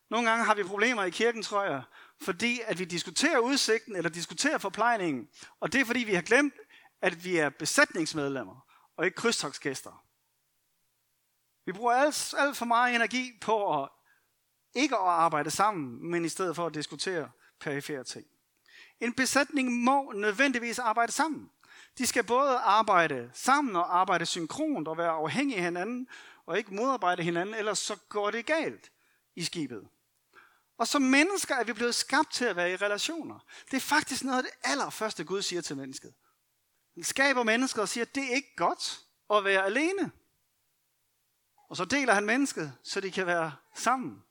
Nogle 0.10 0.30
gange 0.30 0.46
har 0.46 0.56
vi 0.56 0.64
problemer 0.64 1.04
i 1.04 1.10
kirken, 1.10 1.44
tror 1.44 1.64
jeg, 1.64 1.84
fordi 2.22 2.62
at 2.66 2.80
vi 2.80 2.86
diskuterer 2.86 3.40
udsigten 3.40 3.96
eller 3.96 4.10
diskuterer 4.10 4.58
forplejningen. 4.58 5.30
Og 5.60 5.74
det 5.74 5.82
er 5.82 5.86
fordi, 5.86 6.00
vi 6.00 6.14
har 6.14 6.22
glemt, 6.22 6.54
at 7.02 7.26
vi 7.26 7.38
er 7.38 7.50
besætningsmedlemmer 7.50 8.66
og 8.98 9.06
ikke 9.06 9.16
krydstogsgæster. 9.16 10.06
Vi 11.66 11.72
bruger 11.72 11.94
alt, 11.94 12.34
alt 12.38 12.58
for 12.58 12.66
meget 12.66 12.96
energi 12.96 13.38
på 13.42 13.84
at 13.84 13.90
ikke 14.76 14.96
at 14.96 15.02
arbejde 15.02 15.52
sammen, 15.52 16.12
men 16.12 16.26
i 16.26 16.30
stedet 16.30 16.56
for 16.56 16.66
at 16.66 16.74
diskutere 16.74 17.32
perifere 17.60 18.04
ting. 18.04 18.26
En 19.00 19.14
besætning 19.14 19.72
må 19.72 20.12
nødvendigvis 20.12 20.80
arbejde 20.80 21.12
sammen. 21.12 21.52
De 21.98 22.08
skal 22.08 22.24
både 22.24 22.58
arbejde 22.58 23.32
sammen 23.34 23.76
og 23.76 24.00
arbejde 24.00 24.26
synkront 24.26 24.88
og 24.88 24.98
være 24.98 25.12
afhængige 25.12 25.58
af 25.58 25.64
hinanden, 25.64 26.08
og 26.46 26.58
ikke 26.58 26.74
modarbejde 26.74 27.24
hinanden, 27.24 27.56
ellers 27.56 27.80
så 27.80 27.96
går 28.10 28.32
det 28.32 28.46
galt 28.46 28.92
i 29.36 29.44
skibet. 29.44 29.88
Og 30.78 30.88
som 30.88 31.02
mennesker 31.02 31.56
er 31.56 31.64
vi 31.64 31.74
blevet 31.74 31.96
skabt 31.96 32.32
til 32.32 32.46
at 32.46 32.56
være 32.56 32.72
i 32.72 32.76
relationer. 32.76 33.40
Det 33.72 33.78
er 33.78 33.82
faktisk 33.82 34.24
noget 34.24 34.38
af 34.38 34.44
det 34.44 34.52
allerførste 34.64 35.24
Gud 35.24 35.42
siger 35.42 35.62
til 35.62 35.78
mennesket. 35.78 36.14
Han 36.94 37.04
skaber 37.04 37.44
mennesker 37.44 37.82
og 37.82 37.90
siger, 37.90 38.06
at 38.06 38.16
det 38.16 38.24
er 38.24 38.36
ikke 38.36 38.56
godt 38.56 39.00
at 39.30 39.44
være 39.44 39.66
alene. 39.66 40.12
Og 41.70 41.78
så 41.78 41.86
deler 41.86 42.14
han 42.14 42.26
mennesket, 42.26 42.74
så 42.84 43.02
de 43.02 43.12
kan 43.12 43.28
være 43.28 43.56
sammen. 43.76 44.24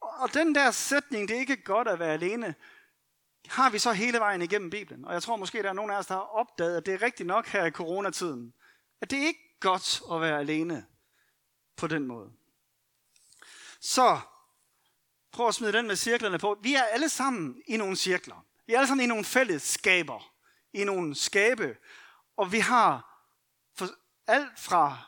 Og 0.00 0.34
den 0.34 0.54
der 0.54 0.70
sætning, 0.70 1.28
det 1.28 1.36
er 1.36 1.40
ikke 1.40 1.64
godt 1.64 1.88
at 1.88 1.98
være 1.98 2.12
alene, 2.12 2.54
har 3.48 3.70
vi 3.70 3.78
så 3.78 3.92
hele 3.92 4.18
vejen 4.18 4.42
igennem 4.42 4.70
Bibelen. 4.70 5.04
Og 5.04 5.12
jeg 5.12 5.22
tror 5.22 5.36
måske, 5.36 5.62
der 5.62 5.68
er 5.68 5.72
nogen 5.72 5.90
af 5.90 5.96
os, 5.96 6.06
der 6.06 6.14
har 6.14 6.20
opdaget, 6.20 6.76
at 6.76 6.86
det 6.86 6.94
er 6.94 7.02
rigtigt 7.02 7.26
nok 7.26 7.46
her 7.46 7.64
i 7.64 7.70
coronatiden. 7.70 8.54
At 9.00 9.10
det 9.10 9.18
er 9.18 9.26
ikke 9.26 9.56
godt 9.60 10.02
at 10.12 10.20
være 10.20 10.38
alene 10.38 10.86
på 11.76 11.86
den 11.86 12.06
måde. 12.06 12.32
Så 13.80 14.20
prøv 15.32 15.48
at 15.48 15.54
smide 15.54 15.72
den 15.72 15.86
med 15.86 15.96
cirklerne 15.96 16.38
på. 16.38 16.58
Vi 16.62 16.74
er 16.74 16.82
alle 16.82 17.08
sammen 17.08 17.62
i 17.66 17.76
nogle 17.76 17.96
cirkler. 17.96 18.46
Vi 18.66 18.72
er 18.72 18.78
alle 18.78 18.88
sammen 18.88 19.04
i 19.04 19.06
nogle 19.06 19.24
fællesskaber. 19.24 20.32
I 20.72 20.84
nogle 20.84 21.14
skabe. 21.14 21.76
Og 22.36 22.52
vi 22.52 22.58
har 22.58 23.24
alt 24.26 24.60
fra 24.60 24.98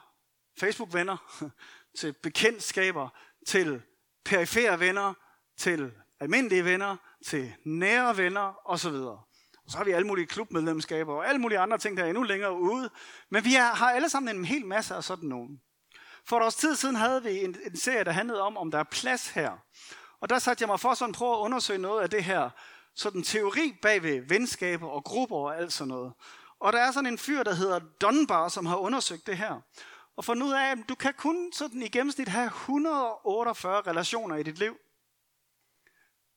Facebook-venner 0.58 1.16
til 1.98 2.12
bekendtskaber, 2.12 3.08
til 3.46 3.82
perifere 4.24 4.80
venner, 4.80 5.14
til 5.56 5.92
almindelige 6.22 6.64
venner, 6.64 6.96
til 7.26 7.52
nære 7.64 8.16
venner 8.16 8.60
osv. 8.64 8.94
Og 8.94 9.20
så 9.68 9.76
har 9.76 9.84
vi 9.84 9.90
alle 9.90 10.06
mulige 10.06 10.26
klubmedlemskaber 10.26 11.14
og 11.14 11.28
alle 11.28 11.40
mulige 11.40 11.58
andre 11.58 11.78
ting, 11.78 11.96
der 11.96 12.04
er 12.04 12.08
endnu 12.08 12.22
længere 12.22 12.60
ude. 12.60 12.90
Men 13.30 13.44
vi 13.44 13.52
har 13.52 13.90
alle 13.90 14.08
sammen 14.08 14.36
en 14.36 14.44
hel 14.44 14.66
masse 14.66 14.94
af 14.94 15.04
sådan 15.04 15.28
nogen. 15.28 15.60
For 16.24 16.36
et 16.36 16.44
års 16.44 16.54
tid 16.54 16.76
siden 16.76 16.96
havde 16.96 17.22
vi 17.22 17.44
en, 17.44 17.56
en 17.66 17.76
serie, 17.76 18.04
der 18.04 18.12
handlede 18.12 18.40
om, 18.40 18.56
om 18.56 18.70
der 18.70 18.78
er 18.78 18.84
plads 18.84 19.28
her. 19.28 19.52
Og 20.20 20.28
der 20.28 20.38
satte 20.38 20.62
jeg 20.62 20.68
mig 20.68 20.80
for 20.80 20.94
sådan 20.94 21.10
at 21.10 21.16
prøve 21.16 21.32
at 21.32 21.38
undersøge 21.38 21.78
noget 21.78 22.02
af 22.02 22.10
det 22.10 22.24
her 22.24 22.50
sådan 22.94 23.22
teori 23.22 23.78
bag 23.82 24.02
ved 24.02 24.20
venskaber 24.28 24.88
og 24.88 25.04
grupper 25.04 25.36
og 25.36 25.58
alt 25.58 25.72
sådan 25.72 25.88
noget. 25.88 26.12
Og 26.60 26.72
der 26.72 26.78
er 26.78 26.92
sådan 26.92 27.12
en 27.12 27.18
fyr, 27.18 27.42
der 27.42 27.54
hedder 27.54 27.80
Dunbar, 28.00 28.48
som 28.48 28.66
har 28.66 28.76
undersøgt 28.76 29.26
det 29.26 29.36
her. 29.36 29.60
Og 30.16 30.24
fundet 30.24 30.46
ud 30.46 30.52
af, 30.52 30.70
at 30.70 30.78
du 30.88 30.94
kan 30.94 31.14
kun 31.16 31.52
sådan 31.52 31.82
i 31.82 31.88
gennemsnit 31.88 32.28
have 32.28 32.46
148 32.46 33.80
relationer 33.80 34.36
i 34.36 34.42
dit 34.42 34.58
liv. 34.58 34.76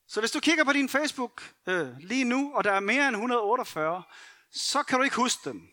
Så 0.07 0.19
hvis 0.19 0.31
du 0.31 0.39
kigger 0.39 0.63
på 0.63 0.73
din 0.73 0.89
Facebook 0.89 1.53
øh, 1.67 1.97
lige 1.97 2.23
nu, 2.23 2.53
og 2.53 2.63
der 2.63 2.71
er 2.71 2.79
mere 2.79 3.07
end 3.07 3.15
148, 3.15 4.03
så 4.51 4.83
kan 4.83 4.97
du 4.97 5.03
ikke 5.03 5.15
huske 5.15 5.49
dem. 5.49 5.69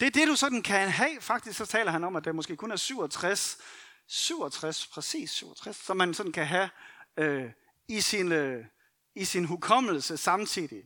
Det 0.00 0.06
er 0.06 0.10
det, 0.10 0.28
du 0.28 0.36
sådan 0.36 0.62
kan 0.62 0.90
have. 0.90 1.20
Faktisk 1.20 1.58
så 1.58 1.66
taler 1.66 1.90
han 1.90 2.04
om, 2.04 2.16
at 2.16 2.24
der 2.24 2.32
måske 2.32 2.56
kun 2.56 2.70
er 2.70 2.76
67, 2.76 3.58
67, 4.06 4.86
præcis 4.86 5.30
67, 5.30 5.76
som 5.76 5.96
man 5.96 6.14
sådan 6.14 6.32
kan 6.32 6.46
have 6.46 6.70
øh, 7.16 7.50
i, 7.88 8.00
sin, 8.00 8.32
øh, 8.32 8.64
i 9.14 9.24
sin 9.24 9.44
hukommelse 9.44 10.16
samtidig. 10.16 10.84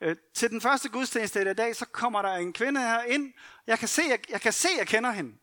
Øh, 0.00 0.16
til 0.34 0.50
den 0.50 0.60
første 0.60 0.88
gudstjeneste 0.88 1.50
i 1.50 1.54
dag, 1.54 1.76
så 1.76 1.86
kommer 1.86 2.22
der 2.22 2.34
en 2.34 2.52
kvinde 2.52 2.80
her 2.80 3.02
ind. 3.02 3.32
Jeg 3.66 3.78
kan 3.78 3.88
se, 3.88 4.02
jeg, 4.08 4.18
jeg 4.30 4.40
kan 4.40 4.52
se, 4.52 4.68
jeg 4.78 4.86
kender 4.86 5.10
hende. 5.10 5.36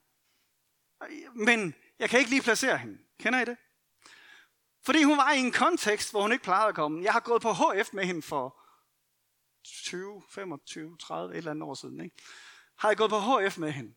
Men 1.33 1.75
jeg 1.99 2.09
kan 2.09 2.19
ikke 2.19 2.31
lige 2.31 2.41
placere 2.41 2.77
hende. 2.77 2.97
Kender 3.19 3.41
I 3.41 3.45
det? 3.45 3.57
Fordi 4.85 5.03
hun 5.03 5.17
var 5.17 5.31
i 5.31 5.39
en 5.39 5.51
kontekst, 5.51 6.11
hvor 6.11 6.21
hun 6.21 6.31
ikke 6.31 6.43
plejede 6.43 6.67
at 6.67 6.75
komme. 6.75 7.03
Jeg 7.03 7.13
har 7.13 7.19
gået 7.19 7.41
på 7.41 7.53
HF 7.53 7.93
med 7.93 8.05
hende 8.05 8.21
for 8.21 8.59
20, 9.65 10.23
25, 10.29 10.97
30, 10.97 11.33
et 11.33 11.37
eller 11.37 11.51
andet 11.51 11.63
år 11.63 11.73
siden. 11.73 12.01
Ikke? 12.01 12.15
Har 12.77 12.89
jeg 12.89 12.97
gået 12.97 13.09
på 13.09 13.19
HF 13.19 13.57
med 13.57 13.71
hende. 13.71 13.93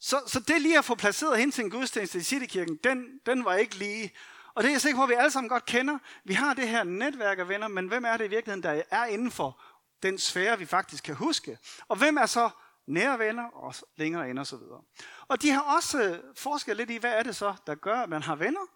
Så, 0.00 0.20
så 0.26 0.40
det 0.40 0.62
lige 0.62 0.78
at 0.78 0.84
få 0.84 0.94
placeret 0.94 1.38
hende 1.38 1.54
til 1.54 1.64
en 1.64 1.70
gudstjeneste 1.70 2.18
i 2.18 2.22
Citykirken, 2.22 2.78
den, 2.84 3.20
den 3.26 3.44
var 3.44 3.54
ikke 3.54 3.76
lige. 3.76 4.10
Og 4.54 4.62
det 4.62 4.68
er 4.68 4.72
jeg 4.72 4.80
sikker 4.80 4.98
på, 4.98 5.02
at 5.02 5.08
vi 5.08 5.14
alle 5.14 5.30
sammen 5.30 5.48
godt 5.48 5.66
kender. 5.66 5.98
Vi 6.24 6.34
har 6.34 6.54
det 6.54 6.68
her 6.68 6.84
netværk 6.84 7.38
af 7.38 7.48
venner, 7.48 7.68
men 7.68 7.88
hvem 7.88 8.04
er 8.04 8.16
det 8.16 8.24
i 8.24 8.28
virkeligheden, 8.28 8.62
der 8.62 8.82
er 8.90 9.04
inden 9.04 9.30
for 9.30 9.62
den 10.02 10.18
sfære, 10.18 10.58
vi 10.58 10.66
faktisk 10.66 11.04
kan 11.04 11.14
huske? 11.14 11.58
Og 11.88 11.96
hvem 11.96 12.16
er 12.16 12.26
så 12.26 12.50
nære 12.86 13.18
venner 13.18 13.44
og 13.44 13.74
længere 13.96 14.30
ind 14.30 14.38
og 14.38 14.46
så 14.46 14.56
videre. 14.56 14.82
Og 15.28 15.42
de 15.42 15.50
har 15.50 15.76
også 15.76 16.20
forsket 16.36 16.76
lidt 16.76 16.90
i, 16.90 16.96
hvad 16.96 17.12
er 17.12 17.22
det 17.22 17.36
så, 17.36 17.54
der 17.66 17.74
gør, 17.74 17.96
at 17.96 18.08
man 18.08 18.22
har 18.22 18.36
venner? 18.36 18.66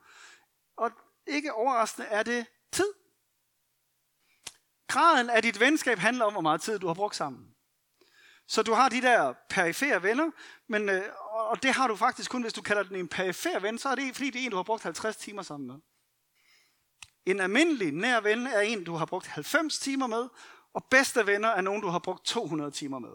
Ikke 1.26 1.52
overraskende 1.52 2.08
er 2.08 2.22
det 2.22 2.46
tid. 2.72 2.92
Graden 4.86 5.30
af 5.30 5.42
dit 5.42 5.60
venskab 5.60 5.98
handler 5.98 6.24
om, 6.24 6.32
hvor 6.32 6.42
meget 6.42 6.60
tid 6.60 6.78
du 6.78 6.86
har 6.86 6.94
brugt 6.94 7.16
sammen. 7.16 7.54
Så 8.46 8.62
du 8.62 8.72
har 8.72 8.88
de 8.88 9.00
der 9.00 9.34
perifere 9.48 10.02
venner, 10.02 10.30
men, 10.68 10.88
øh, 10.88 11.02
og 11.30 11.62
det 11.62 11.70
har 11.70 11.88
du 11.88 11.96
faktisk 11.96 12.30
kun, 12.30 12.42
hvis 12.42 12.52
du 12.52 12.62
kalder 12.62 12.82
den 12.82 12.96
en 12.96 13.08
perifer 13.08 13.58
ven, 13.58 13.78
så 13.78 13.88
er 13.88 13.94
det 13.94 14.14
fordi 14.14 14.30
det 14.30 14.40
er 14.40 14.44
en, 14.44 14.50
du 14.50 14.56
har 14.56 14.62
brugt 14.62 14.82
50 14.82 15.16
timer 15.16 15.42
sammen 15.42 15.66
med. 15.66 15.76
En 17.26 17.40
almindelig 17.40 17.92
nær 17.92 18.20
ven 18.20 18.46
er 18.46 18.60
en, 18.60 18.84
du 18.84 18.94
har 18.94 19.06
brugt 19.06 19.26
90 19.26 19.78
timer 19.78 20.06
med, 20.06 20.28
og 20.72 20.84
bedste 20.90 21.26
venner 21.26 21.48
er 21.48 21.60
nogen, 21.60 21.82
du 21.82 21.88
har 21.88 21.98
brugt 21.98 22.24
200 22.24 22.70
timer 22.70 22.98
med. 22.98 23.10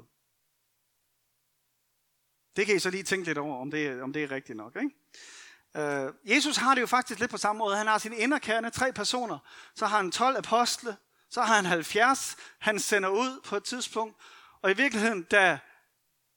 Det 2.56 2.66
kan 2.66 2.76
I 2.76 2.80
så 2.80 2.90
lige 2.90 3.04
tænke 3.04 3.26
lidt 3.26 3.38
over, 3.38 3.58
om 3.58 3.72
det, 3.72 4.02
om 4.02 4.14
det 4.14 4.24
er 4.24 4.32
rigtigt 4.32 4.58
nok. 4.58 4.76
Ikke? 4.76 4.96
Uh, 5.78 6.30
Jesus 6.32 6.58
har 6.58 6.76
det 6.76 6.82
jo 6.82 6.88
faktisk 6.88 7.20
lidt 7.20 7.32
på 7.32 7.38
samme 7.38 7.58
måde. 7.58 7.78
Han 7.78 7.88
har 7.88 7.98
sin 7.98 8.14
inderkerne, 8.14 8.70
tre 8.70 8.94
personer. 8.94 9.40
Så 9.76 9.86
har 9.86 9.98
han 9.98 10.12
12 10.12 10.38
apostle. 10.38 10.98
Så 11.30 11.42
har 11.42 11.56
han 11.56 11.66
70, 11.66 12.38
han 12.60 12.80
sender 12.80 13.10
ud 13.10 13.42
på 13.46 13.56
et 13.56 13.64
tidspunkt. 13.64 14.16
Og 14.62 14.72
i 14.72 14.74
virkeligheden, 14.74 15.24
da 15.24 15.60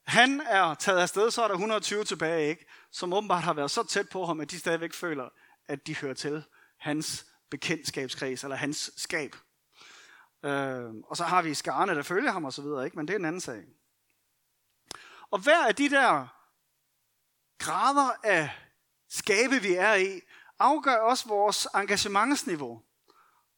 han 0.07 0.41
er 0.41 0.75
taget 0.75 1.01
afsted, 1.01 1.31
så 1.31 1.43
er 1.43 1.49
der 1.49 1.55
120 1.55 2.05
tilbage, 2.05 2.49
ikke? 2.49 2.67
som 2.91 3.13
åbenbart 3.13 3.43
har 3.43 3.53
været 3.53 3.71
så 3.71 3.83
tæt 3.83 4.09
på 4.09 4.27
ham, 4.27 4.41
at 4.41 4.51
de 4.51 4.59
stadigvæk 4.59 4.95
føler, 4.95 5.29
at 5.69 5.87
de 5.87 5.97
hører 5.97 6.15
til 6.15 6.45
hans 6.79 7.27
bekendtskabskreds, 7.51 8.45
eller 8.45 8.57
hans 8.57 8.91
skab. 8.97 9.37
Uh, 10.43 10.95
og 11.07 11.17
så 11.17 11.25
har 11.25 11.43
vi 11.43 11.55
skarne, 11.55 11.95
der 11.95 12.03
følger 12.03 12.33
ham 12.33 12.45
osv., 12.45 12.65
ikke? 12.85 12.97
men 12.97 13.09
det 13.09 13.15
er 13.15 13.19
en 13.19 13.25
anden 13.25 13.41
sag. 13.41 13.65
Og 15.31 15.39
hver 15.39 15.67
af 15.67 15.75
de 15.75 15.91
der 15.91 16.27
grader 17.59 18.11
af 18.25 18.51
skabe, 19.13 19.63
vi 19.63 19.75
er 19.75 19.95
i, 19.95 20.21
afgør 20.59 20.97
også 20.97 21.29
vores 21.29 21.69
engagementsniveau. 21.75 22.83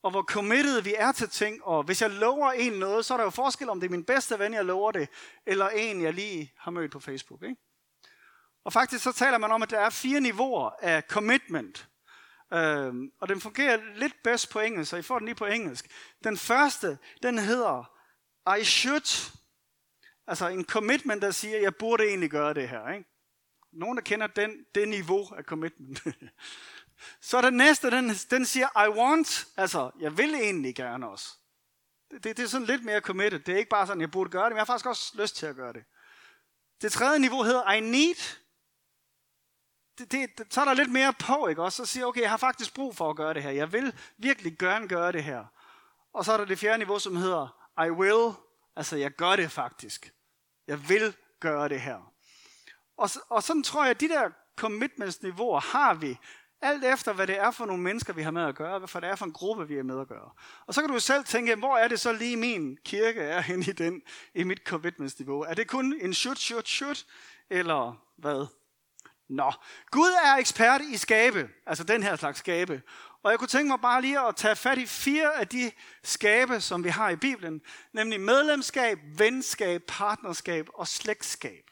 Og 0.03 0.11
hvor 0.11 0.23
committed 0.23 0.81
vi 0.81 0.95
er 0.99 1.13
til 1.13 1.29
ting. 1.29 1.65
Og 1.65 1.83
hvis 1.83 2.03
jeg 2.03 2.11
lover 2.11 2.53
en 2.53 2.73
noget, 2.73 3.05
så 3.05 3.15
er 3.15 3.19
der 3.19 3.25
jo 3.25 3.31
forskel, 3.31 3.69
om 3.69 3.81
det 3.81 3.87
er 3.87 3.91
min 3.91 4.05
bedste 4.05 4.39
ven, 4.39 4.55
jeg 4.55 4.65
lover 4.65 4.93
det, 4.93 5.09
eller 5.47 5.69
en, 5.69 6.03
jeg 6.03 6.15
lige 6.15 6.53
har 6.59 6.71
mødt 6.71 6.93
på 6.93 7.01
Facebook. 7.01 7.43
Ikke? 7.43 7.57
Og 8.65 8.73
faktisk 8.73 9.05
så 9.05 9.13
taler 9.13 9.39
man 9.39 9.53
om, 9.53 9.63
at 9.63 9.71
der 9.71 9.81
er 9.81 9.91
fire 9.91 10.21
niveauer 10.21 10.71
af 10.83 11.03
commitment. 11.03 11.89
Øhm, 12.53 13.13
og 13.21 13.29
den 13.29 13.41
fungerer 13.41 13.79
lidt 13.95 14.15
bedst 14.25 14.51
på 14.51 14.61
engelsk, 14.61 14.91
så 14.91 14.97
I 14.97 15.03
får 15.03 15.19
den 15.19 15.27
lige 15.27 15.35
på 15.35 15.47
engelsk. 15.47 15.87
Den 16.25 16.37
første, 16.37 16.99
den 17.23 17.39
hedder 17.39 17.91
I 18.61 18.65
should. 18.65 19.33
Altså 20.27 20.49
en 20.49 20.65
commitment, 20.65 21.23
der 21.23 21.31
siger, 21.31 21.59
jeg 21.59 21.77
burde 21.77 22.09
egentlig 22.09 22.31
gøre 22.31 22.55
det 22.55 22.69
her. 22.69 22.89
Ikke? 22.89 23.14
Nogen, 23.75 23.97
der 23.97 24.03
kender 24.03 24.27
den, 24.27 24.67
det 24.75 24.89
niveau 24.89 25.35
af 25.37 25.45
commitment. 25.45 26.03
Så 27.21 27.41
den 27.41 27.55
næste, 27.55 27.91
den, 27.91 28.11
den 28.31 28.47
siger, 28.47 28.87
I 28.87 28.89
want, 28.89 29.47
altså, 29.57 29.91
jeg 30.01 30.19
vil 30.19 30.35
egentlig 30.35 30.75
gerne 30.75 31.09
også. 31.09 31.29
Det, 32.11 32.25
det, 32.25 32.37
det 32.37 32.43
er 32.43 32.49
sådan 32.49 32.67
lidt 32.67 32.85
mere 32.85 33.01
committed. 33.01 33.39
Det 33.39 33.55
er 33.55 33.59
ikke 33.59 33.71
bare 33.71 33.87
sådan, 33.87 34.01
jeg 34.01 34.11
burde 34.11 34.31
gøre 34.31 34.45
det, 34.45 34.51
men 34.51 34.57
jeg 34.57 34.61
har 34.61 34.73
faktisk 34.73 34.87
også 34.87 35.13
lyst 35.15 35.37
til 35.37 35.47
at 35.47 35.57
gøre 35.57 35.73
det. 35.73 35.85
Det 36.83 36.93
tredje 36.93 37.19
niveau 37.19 37.43
hedder 37.43 37.73
I 37.73 37.81
need. 37.81 38.39
Det, 39.99 40.13
det, 40.13 40.47
så 40.51 40.61
er 40.61 40.65
der 40.65 40.75
lidt 40.75 40.93
mere 40.93 41.13
på, 41.13 41.47
ikke 41.47 41.63
også? 41.63 41.87
Så 41.87 41.93
siger 41.93 42.07
okay, 42.07 42.21
jeg 42.21 42.31
har 42.31 42.37
faktisk 42.37 42.75
brug 42.75 42.97
for 42.97 43.11
at 43.11 43.17
gøre 43.17 43.35
det 43.35 43.43
her. 43.43 43.51
Jeg 43.51 43.73
vil 43.73 43.99
virkelig 44.17 44.59
gerne 44.59 44.89
gøre 44.89 45.13
det 45.13 45.25
her. 45.25 45.45
Og 46.13 46.25
så 46.25 46.33
er 46.33 46.37
der 46.37 46.45
det 46.45 46.59
fjerde 46.59 46.79
niveau, 46.79 46.99
som 46.99 47.17
hedder 47.17 47.71
I 47.87 47.91
will. 47.91 48.35
Altså, 48.77 48.97
jeg 48.97 49.11
gør 49.11 49.37
det 49.37 49.51
faktisk. 49.51 50.13
Jeg 50.67 50.89
vil 50.89 51.17
gøre 51.41 51.69
det 51.69 51.81
her. 51.81 52.14
Og, 52.97 53.11
og 53.29 53.43
sådan 53.43 53.63
tror 53.63 53.83
jeg, 53.83 53.91
at 53.91 54.01
de 54.01 54.09
der 54.09 54.31
commitments-niveauer 54.57 55.61
har 55.61 55.95
vi, 55.95 56.19
alt 56.63 56.85
efter 56.85 57.13
hvad 57.13 57.27
det 57.27 57.39
er 57.39 57.51
for 57.51 57.67
nogle 57.67 57.83
mennesker, 57.83 58.13
vi 58.13 58.23
har 58.23 58.31
med 58.31 58.43
at 58.43 58.55
gøre, 58.55 58.79
hvad 58.79 59.01
det 59.01 59.11
er 59.11 59.17
for 59.17 59.25
en 59.25 59.33
gruppe, 59.33 59.69
vi 59.69 59.77
er 59.77 59.83
med 59.83 60.01
at 60.01 60.09
gøre. 60.09 60.31
Og 60.67 60.75
så 60.75 60.81
kan 60.81 60.91
du 60.91 61.01
selv 61.01 61.25
tænke, 61.25 61.55
hvor 61.55 61.77
er 61.77 61.89
det 61.89 62.01
så 62.01 62.13
lige 62.13 62.37
min 62.37 62.79
kirke 62.85 63.21
er 63.21 63.41
henne 63.41 63.65
i, 63.65 63.73
den, 63.73 64.03
i 64.35 64.45
mit 64.45 64.61
commitments-niveau? 64.67 65.41
Er 65.41 65.55
det 65.55 65.69
kun 65.69 66.01
en 66.01 66.15
shoot, 66.15 66.39
shoot, 66.39 66.69
shoot, 66.69 67.07
eller 67.51 68.03
hvad? 68.17 68.47
Nå, 69.29 69.53
Gud 69.91 70.11
er 70.25 70.37
ekspert 70.37 70.81
i 70.81 70.97
skabe, 70.97 71.49
altså 71.67 71.85
den 71.85 72.03
her 72.03 72.17
slags 72.17 72.39
skabe. 72.39 72.83
Og 73.23 73.31
jeg 73.31 73.39
kunne 73.39 73.49
tænke 73.49 73.69
mig 73.69 73.81
bare 73.81 74.01
lige 74.01 74.21
at 74.21 74.37
tage 74.37 74.57
fat 74.57 74.79
i 74.79 74.87
fire 74.87 75.37
af 75.37 75.49
de 75.49 75.73
skabe, 76.03 76.61
som 76.61 76.85
vi 76.85 76.89
har 76.89 77.11
i 77.11 77.17
Bibelen, 77.17 77.61
nemlig 77.93 78.21
medlemskab, 78.21 78.99
venskab, 79.19 79.83
partnerskab 79.89 80.69
og 80.75 80.89
slægtskab. 80.89 81.64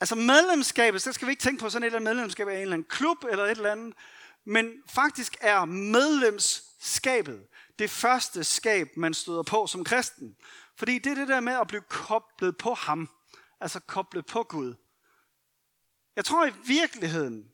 Altså 0.00 0.14
medlemskabet, 0.14 1.02
så 1.02 1.12
skal 1.12 1.26
vi 1.26 1.32
ikke 1.32 1.42
tænke 1.42 1.60
på 1.60 1.70
sådan 1.70 1.82
et 1.82 1.86
eller 1.86 1.98
andet 1.98 2.16
medlemskab 2.16 2.48
af 2.48 2.54
en 2.54 2.60
eller 2.60 2.72
anden 2.72 2.88
klub 2.88 3.24
eller 3.30 3.44
et 3.44 3.50
eller 3.50 3.72
andet, 3.72 3.94
men 4.44 4.72
faktisk 4.88 5.36
er 5.40 5.64
medlemskabet 5.64 7.46
det 7.78 7.90
første 7.90 8.44
skab, 8.44 8.96
man 8.96 9.14
støder 9.14 9.42
på 9.42 9.66
som 9.66 9.84
kristen. 9.84 10.36
Fordi 10.76 10.98
det 10.98 11.12
er 11.12 11.14
det 11.14 11.28
der 11.28 11.40
med 11.40 11.52
at 11.52 11.68
blive 11.68 11.82
koblet 11.88 12.56
på 12.56 12.74
ham, 12.74 13.08
altså 13.60 13.80
koblet 13.80 14.26
på 14.26 14.42
Gud. 14.42 14.74
Jeg 16.16 16.24
tror 16.24 16.46
i 16.46 16.52
virkeligheden, 16.66 17.50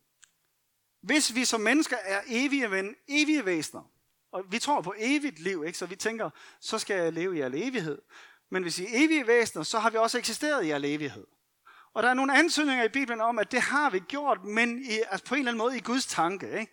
hvis 1.01 1.35
vi 1.35 1.45
som 1.45 1.61
mennesker 1.61 1.97
er 1.97 2.23
evige, 2.27 2.71
ven, 2.71 2.97
evige 3.09 3.45
væsener, 3.45 3.83
og 4.33 4.45
vi 4.53 4.59
tror 4.59 4.81
på 4.81 4.95
evigt 4.99 5.39
liv, 5.39 5.65
ikke? 5.67 5.79
så 5.79 5.87
vi 5.87 5.97
tænker, 5.97 6.31
så 6.61 6.79
skal 6.79 6.97
jeg 6.97 7.13
leve 7.13 7.37
i 7.37 7.41
al 7.41 7.55
evighed. 7.55 7.99
Men 8.51 8.63
hvis 8.63 8.79
vi 8.79 8.85
er 8.85 8.91
evige 8.93 9.27
væsener, 9.27 9.63
så 9.63 9.79
har 9.79 9.91
vi 9.91 9.97
også 9.97 10.19
eksisteret 10.19 10.65
i 10.65 10.71
al 10.71 10.85
evighed. 10.85 11.27
Og 11.95 12.03
der 12.03 12.09
er 12.09 12.15
nogle 12.15 12.39
ansøgninger 12.39 12.85
i 12.85 12.89
Bibelen 12.89 13.21
om, 13.21 13.39
at 13.39 13.53
det 13.53 13.61
har 13.61 13.91
vi 13.91 13.99
gjort, 13.99 14.45
men 14.45 14.83
i, 14.85 14.99
altså 15.11 15.25
på 15.25 15.35
en 15.35 15.39
eller 15.39 15.53
anden 15.53 15.59
måde 15.59 15.77
i 15.77 15.81
Guds 15.81 16.07
tanke. 16.07 16.59
Ikke? 16.61 16.73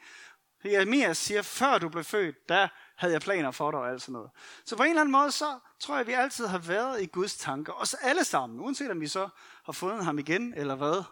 Jeremias 0.65 1.17
siger, 1.17 1.41
før 1.41 1.77
du 1.77 1.89
blev 1.89 2.03
født, 2.03 2.49
der 2.49 2.67
havde 2.97 3.13
jeg 3.13 3.21
planer 3.21 3.51
for 3.51 3.71
dig 3.71 3.79
og 3.79 3.89
alt 3.89 4.01
sådan 4.01 4.13
noget. 4.13 4.31
Så 4.65 4.77
på 4.77 4.83
en 4.83 4.89
eller 4.89 5.01
anden 5.01 5.11
måde, 5.11 5.31
så 5.31 5.59
tror 5.79 5.95
jeg, 5.95 6.01
at 6.01 6.07
vi 6.07 6.13
altid 6.13 6.45
har 6.45 6.57
været 6.57 7.01
i 7.01 7.05
Guds 7.05 7.37
tanker. 7.37 7.73
Os 7.73 7.93
alle 7.93 8.23
sammen, 8.23 8.59
uanset 8.59 8.91
om 8.91 9.01
vi 9.01 9.07
så 9.07 9.29
har 9.65 9.73
fundet 9.73 10.05
ham 10.05 10.19
igen 10.19 10.53
eller 10.53 10.75
hvad. 10.75 11.03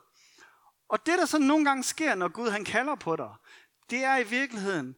Og 0.90 1.06
det, 1.06 1.20
der 1.20 1.26
så 1.26 1.40
nogle 1.40 1.66
gange 1.66 1.84
sker, 1.84 2.16
når 2.16 2.28
Gud 2.28 2.50
han 2.50 2.66
kalder 2.66 2.96
på 2.96 3.16
dig, 3.16 3.30
det 3.90 4.04
er 4.04 4.18
i 4.18 4.24
virkeligheden, 4.24 4.96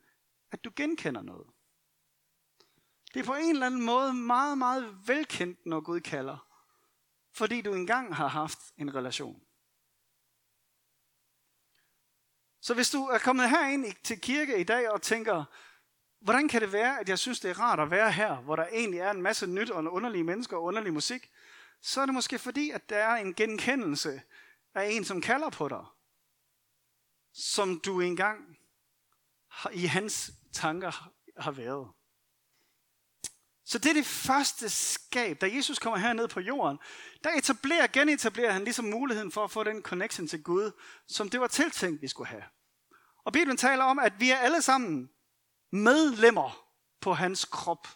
at 0.51 0.63
du 0.63 0.71
genkender 0.75 1.21
noget. 1.21 1.47
Det 3.13 3.19
er 3.19 3.23
på 3.23 3.33
en 3.33 3.49
eller 3.49 3.65
anden 3.65 3.81
måde 3.81 4.13
meget, 4.13 4.57
meget 4.57 4.97
velkendt, 5.07 5.65
når 5.65 5.79
Gud 5.81 5.99
kalder. 5.99 6.48
Fordi 7.33 7.61
du 7.61 7.73
engang 7.73 8.15
har 8.15 8.27
haft 8.27 8.59
en 8.77 8.95
relation. 8.95 9.41
Så 12.61 12.73
hvis 12.73 12.89
du 12.89 13.05
er 13.05 13.17
kommet 13.17 13.49
herind 13.49 13.85
til 14.03 14.21
kirke 14.21 14.59
i 14.59 14.63
dag 14.63 14.89
og 14.89 15.01
tænker, 15.01 15.45
hvordan 16.19 16.47
kan 16.47 16.61
det 16.61 16.73
være, 16.73 16.99
at 16.99 17.09
jeg 17.09 17.19
synes, 17.19 17.39
det 17.39 17.51
er 17.51 17.59
rart 17.59 17.79
at 17.79 17.91
være 17.91 18.11
her, 18.11 18.35
hvor 18.35 18.55
der 18.55 18.67
egentlig 18.67 18.99
er 18.99 19.11
en 19.11 19.21
masse 19.21 19.47
nyt 19.47 19.69
og 19.69 19.83
underlige 19.93 20.23
mennesker 20.23 20.57
og 20.57 20.63
underlig 20.63 20.93
musik, 20.93 21.31
så 21.81 22.01
er 22.01 22.05
det 22.05 22.13
måske 22.13 22.39
fordi, 22.39 22.69
at 22.69 22.89
der 22.89 22.97
er 22.97 23.15
en 23.15 23.33
genkendelse 23.33 24.21
af 24.73 24.89
en, 24.89 25.05
som 25.05 25.21
kalder 25.21 25.49
på 25.49 25.67
dig, 25.67 25.85
som 27.33 27.79
du 27.79 27.99
engang 27.99 28.57
i 29.73 29.85
hans 29.85 30.31
tanker 30.53 31.11
har 31.37 31.51
været. 31.51 31.87
Så 33.69 33.77
det 33.77 33.89
er 33.89 33.93
det 33.93 34.05
første 34.05 34.69
skab. 34.69 35.41
Da 35.41 35.49
Jesus 35.53 35.79
kommer 35.79 35.97
herned 35.97 36.27
på 36.27 36.39
jorden, 36.39 36.79
der 37.23 37.29
etablerer, 37.29 37.87
genetablerer 37.87 38.51
han 38.51 38.63
ligesom 38.63 38.85
muligheden 38.85 39.31
for 39.31 39.43
at 39.43 39.51
få 39.51 39.63
den 39.63 39.81
connection 39.81 40.27
til 40.27 40.43
Gud, 40.43 40.71
som 41.07 41.29
det 41.29 41.41
var 41.41 41.47
tiltænkt, 41.47 42.01
vi 42.01 42.07
skulle 42.07 42.27
have. 42.27 42.43
Og 43.25 43.33
Bibelen 43.33 43.57
taler 43.57 43.83
om, 43.83 43.99
at 43.99 44.13
vi 44.19 44.31
er 44.31 44.37
alle 44.37 44.61
sammen 44.61 45.09
medlemmer 45.71 46.65
på 47.01 47.13
hans 47.13 47.45
krop. 47.45 47.87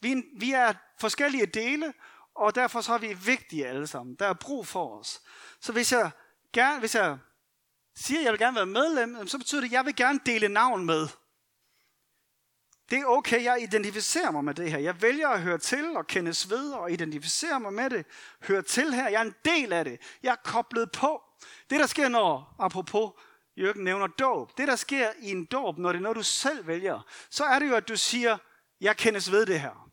Vi, 0.00 0.22
vi 0.38 0.52
er 0.52 0.74
forskellige 1.00 1.46
dele, 1.46 1.94
og 2.34 2.54
derfor 2.54 2.80
så 2.80 2.94
er 2.94 2.98
vi 2.98 3.14
vigtige 3.14 3.66
alle 3.66 3.86
sammen. 3.86 4.14
Der 4.14 4.26
er 4.26 4.34
brug 4.34 4.66
for 4.66 4.98
os. 4.98 5.20
Så 5.60 5.72
hvis 5.72 5.92
jeg, 5.92 6.10
gerne, 6.52 6.80
hvis 6.80 6.94
jeg 6.94 7.18
siger, 7.96 8.20
at 8.20 8.24
jeg 8.24 8.32
vil 8.32 8.40
gerne 8.40 8.56
være 8.56 8.66
medlem, 8.66 9.28
så 9.28 9.38
betyder 9.38 9.60
det, 9.60 9.68
at 9.68 9.72
jeg 9.72 9.84
vil 9.84 9.96
gerne 9.96 10.20
dele 10.26 10.48
navn 10.48 10.86
med. 10.86 11.08
Det 12.92 13.00
er 13.00 13.06
okay, 13.06 13.44
jeg 13.44 13.62
identificerer 13.62 14.30
mig 14.30 14.44
med 14.44 14.54
det 14.54 14.70
her. 14.70 14.78
Jeg 14.78 15.02
vælger 15.02 15.28
at 15.28 15.42
høre 15.42 15.58
til 15.58 15.96
og 15.96 16.06
kendes 16.06 16.50
ved 16.50 16.72
og 16.72 16.92
identificere 16.92 17.60
mig 17.60 17.72
med 17.72 17.90
det. 17.90 18.06
Høre 18.48 18.62
til 18.62 18.94
her. 18.94 19.08
Jeg 19.08 19.18
er 19.18 19.24
en 19.24 19.34
del 19.44 19.72
af 19.72 19.84
det. 19.84 20.00
Jeg 20.22 20.32
er 20.32 20.50
koblet 20.50 20.92
på. 20.92 21.22
Det, 21.70 21.80
der 21.80 21.86
sker, 21.86 22.08
når, 22.08 22.54
apropos 22.58 23.12
Jørgen 23.56 23.84
nævner 23.84 24.06
dåb, 24.06 24.58
det, 24.58 24.68
der 24.68 24.76
sker 24.76 25.10
i 25.20 25.30
en 25.30 25.44
dåb, 25.44 25.78
når 25.78 25.92
det 25.92 25.98
er 25.98 26.02
noget, 26.02 26.16
du 26.16 26.22
selv 26.22 26.66
vælger, 26.66 27.00
så 27.30 27.44
er 27.44 27.58
det 27.58 27.68
jo, 27.68 27.74
at 27.74 27.88
du 27.88 27.96
siger, 27.96 28.38
jeg 28.80 28.96
kendes 28.96 29.30
ved 29.30 29.46
det 29.46 29.60
her. 29.60 29.90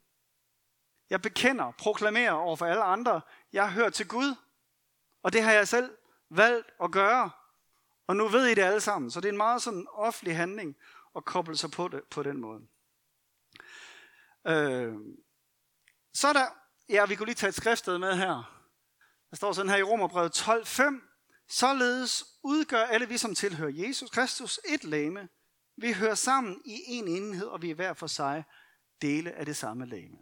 Jeg 1.09 1.21
bekender, 1.21 1.71
proklamerer 1.77 2.31
over 2.31 2.55
for 2.55 2.65
alle 2.65 2.83
andre, 2.83 3.21
jeg 3.53 3.71
hører 3.71 3.89
til 3.89 4.07
Gud. 4.07 4.35
Og 5.23 5.33
det 5.33 5.43
har 5.43 5.51
jeg 5.51 5.67
selv 5.67 5.91
valgt 6.29 6.67
at 6.83 6.91
gøre. 6.91 7.31
Og 8.07 8.15
nu 8.15 8.27
ved 8.27 8.45
I 8.45 8.55
det 8.55 8.61
alle 8.61 8.81
sammen. 8.81 9.11
Så 9.11 9.21
det 9.21 9.27
er 9.27 9.31
en 9.31 9.37
meget 9.37 9.61
sådan 9.61 9.87
offentlig 9.91 10.37
handling 10.37 10.75
at 11.15 11.25
koble 11.25 11.57
sig 11.57 11.71
på 11.71 11.87
det 11.87 12.03
på 12.03 12.23
den 12.23 12.37
måde. 12.37 12.61
Øh, 14.47 14.93
så 16.13 16.27
er 16.27 16.33
der, 16.33 16.47
ja, 16.89 17.05
vi 17.05 17.15
kunne 17.15 17.25
lige 17.25 17.35
tage 17.35 17.49
et 17.49 17.55
skriftsted 17.55 17.97
med 17.97 18.15
her. 18.15 18.59
Der 19.29 19.35
står 19.35 19.53
sådan 19.53 19.69
her 19.69 19.77
i 19.77 19.83
Romerbrevet 19.83 20.41
12.5. 20.41 20.83
Således 21.49 22.25
udgør 22.43 22.83
alle 22.83 23.07
vi, 23.07 23.17
som 23.17 23.35
tilhører 23.35 23.71
Jesus 23.71 24.09
Kristus, 24.09 24.59
et 24.65 24.83
lame. 24.83 25.29
Vi 25.77 25.93
hører 25.93 26.15
sammen 26.15 26.61
i 26.65 26.81
en 26.87 27.07
enhed, 27.07 27.47
og 27.47 27.61
vi 27.61 27.71
er 27.71 27.75
hver 27.75 27.93
for 27.93 28.07
sig 28.07 28.43
dele 29.01 29.31
af 29.31 29.45
det 29.45 29.57
samme 29.57 29.85
lame. 29.85 30.17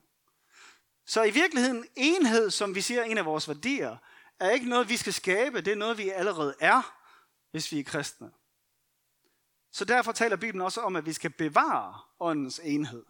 Så 1.06 1.23
i 1.23 1.32
virkeligheden, 1.32 1.86
enhed, 1.95 2.49
som 2.49 2.75
vi 2.75 2.82
siger 2.82 3.03
en 3.03 3.17
af 3.17 3.25
vores 3.25 3.47
værdier, 3.47 3.97
er 4.39 4.49
ikke 4.49 4.69
noget, 4.69 4.89
vi 4.89 4.97
skal 4.97 5.13
skabe. 5.13 5.62
Det 5.62 5.71
er 5.71 5.75
noget, 5.75 5.97
vi 5.97 6.10
allerede 6.10 6.56
er, 6.60 6.97
hvis 7.51 7.71
vi 7.71 7.80
er 7.80 7.84
kristne. 7.84 8.32
Så 9.71 9.86
derfor 9.86 10.12
taler 10.12 10.36
Bibelen 10.36 10.62
også 10.62 10.82
om, 10.82 10.95
at 10.95 11.06
vi 11.06 11.13
skal 11.13 11.30
bevare 11.30 11.99
åndens 12.19 12.60
enhed. 12.63 13.06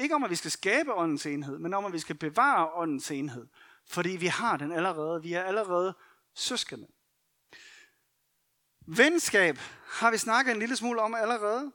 Ikke 0.00 0.14
om, 0.14 0.24
at 0.24 0.30
vi 0.30 0.36
skal 0.36 0.50
skabe 0.50 0.94
åndens 0.94 1.26
enhed, 1.26 1.58
men 1.58 1.74
om, 1.74 1.84
at 1.84 1.92
vi 1.92 1.98
skal 1.98 2.16
bevare 2.16 2.70
åndens 2.74 3.10
enhed. 3.10 3.46
Fordi 3.86 4.10
vi 4.10 4.26
har 4.26 4.56
den 4.56 4.72
allerede. 4.72 5.22
Vi 5.22 5.32
er 5.32 5.42
allerede 5.42 5.94
søskende. 6.34 6.86
Venskab 8.86 9.58
har 9.86 10.10
vi 10.10 10.18
snakket 10.18 10.52
en 10.52 10.58
lille 10.58 10.76
smule 10.76 11.00
om 11.00 11.14
allerede. 11.14 11.72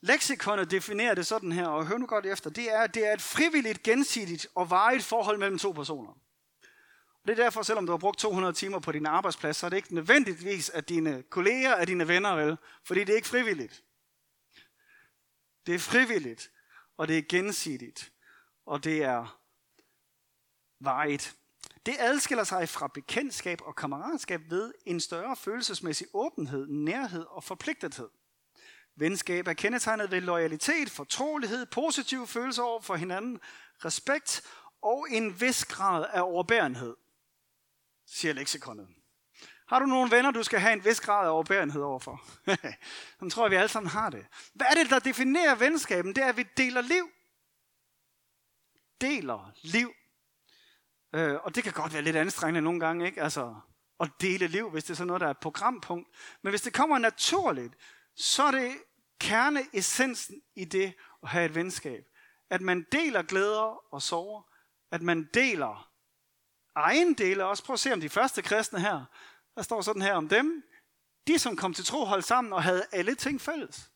Lexikonet 0.00 0.70
definerer 0.70 1.14
det 1.14 1.26
sådan 1.26 1.52
her, 1.52 1.66
og 1.66 1.86
hør 1.86 1.98
nu 1.98 2.06
godt 2.06 2.26
efter, 2.26 2.50
det 2.50 2.72
er, 2.72 2.86
det 2.86 3.06
er 3.06 3.12
et 3.12 3.22
frivilligt, 3.22 3.82
gensidigt 3.82 4.46
og 4.54 4.70
varigt 4.70 5.04
forhold 5.04 5.38
mellem 5.38 5.58
to 5.58 5.72
personer. 5.72 6.10
Og 6.10 7.26
det 7.26 7.38
er 7.38 7.42
derfor, 7.44 7.62
selvom 7.62 7.86
du 7.86 7.92
har 7.92 7.98
brugt 7.98 8.18
200 8.18 8.52
timer 8.52 8.78
på 8.78 8.92
din 8.92 9.06
arbejdsplads, 9.06 9.56
så 9.56 9.66
er 9.66 9.70
det 9.70 9.76
ikke 9.76 9.94
nødvendigvis, 9.94 10.70
at 10.70 10.88
dine 10.88 11.22
kolleger 11.22 11.70
er 11.70 11.84
dine 11.84 12.08
venner, 12.08 12.34
vel? 12.34 12.56
Fordi 12.84 13.00
det 13.00 13.10
er 13.10 13.16
ikke 13.16 13.28
frivilligt. 13.28 13.82
Det 15.66 15.74
er 15.74 15.78
frivilligt 15.78 16.50
og 16.98 17.08
det 17.08 17.18
er 17.18 17.22
gensidigt, 17.28 18.12
og 18.66 18.84
det 18.84 19.02
er 19.02 19.40
varigt. 20.80 21.36
Det 21.86 21.96
adskiller 21.98 22.44
sig 22.44 22.68
fra 22.68 22.86
bekendtskab 22.94 23.60
og 23.64 23.76
kammeratskab 23.76 24.40
ved 24.50 24.74
en 24.86 25.00
større 25.00 25.36
følelsesmæssig 25.36 26.06
åbenhed, 26.14 26.66
nærhed 26.66 27.24
og 27.28 27.44
forpligtethed. 27.44 28.08
Venskab 28.96 29.46
er 29.46 29.52
kendetegnet 29.52 30.10
ved 30.10 30.20
loyalitet, 30.20 30.90
fortrolighed, 30.90 31.66
positive 31.66 32.26
følelser 32.26 32.62
over 32.62 32.80
for 32.80 32.96
hinanden, 32.96 33.40
respekt 33.84 34.42
og 34.82 35.06
en 35.10 35.40
vis 35.40 35.64
grad 35.64 36.06
af 36.12 36.22
overbærenhed, 36.22 36.96
siger 38.06 38.34
leksikonet. 38.34 38.88
Har 39.68 39.78
du 39.78 39.86
nogle 39.86 40.10
venner, 40.10 40.30
du 40.30 40.42
skal 40.42 40.60
have 40.60 40.72
en 40.72 40.84
vis 40.84 41.00
grad 41.00 41.26
af 41.26 41.30
overbærenhed 41.30 41.82
overfor? 41.82 42.24
Sådan 43.14 43.30
tror 43.30 43.44
jeg, 43.44 43.50
vi 43.50 43.56
alle 43.56 43.68
sammen 43.68 43.90
har 43.90 44.10
det. 44.10 44.26
Hvad 44.54 44.66
er 44.70 44.74
det, 44.74 44.90
der 44.90 44.98
definerer 44.98 45.54
venskaben? 45.54 46.16
Det 46.16 46.24
er, 46.24 46.28
at 46.28 46.36
vi 46.36 46.46
deler 46.56 46.80
liv. 46.80 47.10
Deler 49.00 49.52
liv. 49.62 49.92
Øh, 51.14 51.34
og 51.34 51.54
det 51.54 51.64
kan 51.64 51.72
godt 51.72 51.92
være 51.92 52.02
lidt 52.02 52.16
anstrengende 52.16 52.60
nogle 52.60 52.80
gange, 52.80 53.06
ikke? 53.06 53.22
Altså, 53.22 53.54
at 54.00 54.10
dele 54.20 54.46
liv, 54.46 54.70
hvis 54.70 54.84
det 54.84 54.90
er 54.90 54.94
sådan 54.94 55.06
noget, 55.06 55.20
der 55.20 55.26
er 55.26 55.30
et 55.30 55.38
programpunkt. 55.38 56.08
Men 56.42 56.50
hvis 56.50 56.62
det 56.62 56.72
kommer 56.72 56.98
naturligt, 56.98 57.74
så 58.16 58.42
er 58.42 58.50
det 58.50 58.72
kerneessensen 59.20 60.42
i 60.56 60.64
det 60.64 60.94
at 61.22 61.28
have 61.28 61.44
et 61.44 61.54
venskab. 61.54 62.04
At 62.50 62.60
man 62.60 62.86
deler 62.92 63.22
glæder 63.22 63.94
og 63.94 64.02
sorger. 64.02 64.42
At 64.90 65.02
man 65.02 65.28
deler 65.34 65.90
egen 66.74 67.14
dele 67.14 67.44
også. 67.44 67.64
Prøv 67.64 67.74
at 67.74 67.80
se 67.80 67.92
om 67.92 68.00
de 68.00 68.08
første 68.08 68.42
kristne 68.42 68.80
her. 68.80 69.04
Der 69.58 69.64
står 69.64 69.80
sådan 69.80 70.02
her 70.02 70.14
om 70.14 70.28
dem. 70.28 70.64
De, 71.26 71.38
som 71.38 71.56
kom 71.56 71.74
til 71.74 71.84
tro, 71.84 72.04
holdt 72.04 72.24
sammen 72.24 72.52
og 72.52 72.62
havde 72.62 72.86
alle 72.92 73.14
ting 73.14 73.40
fælles. 73.40 73.92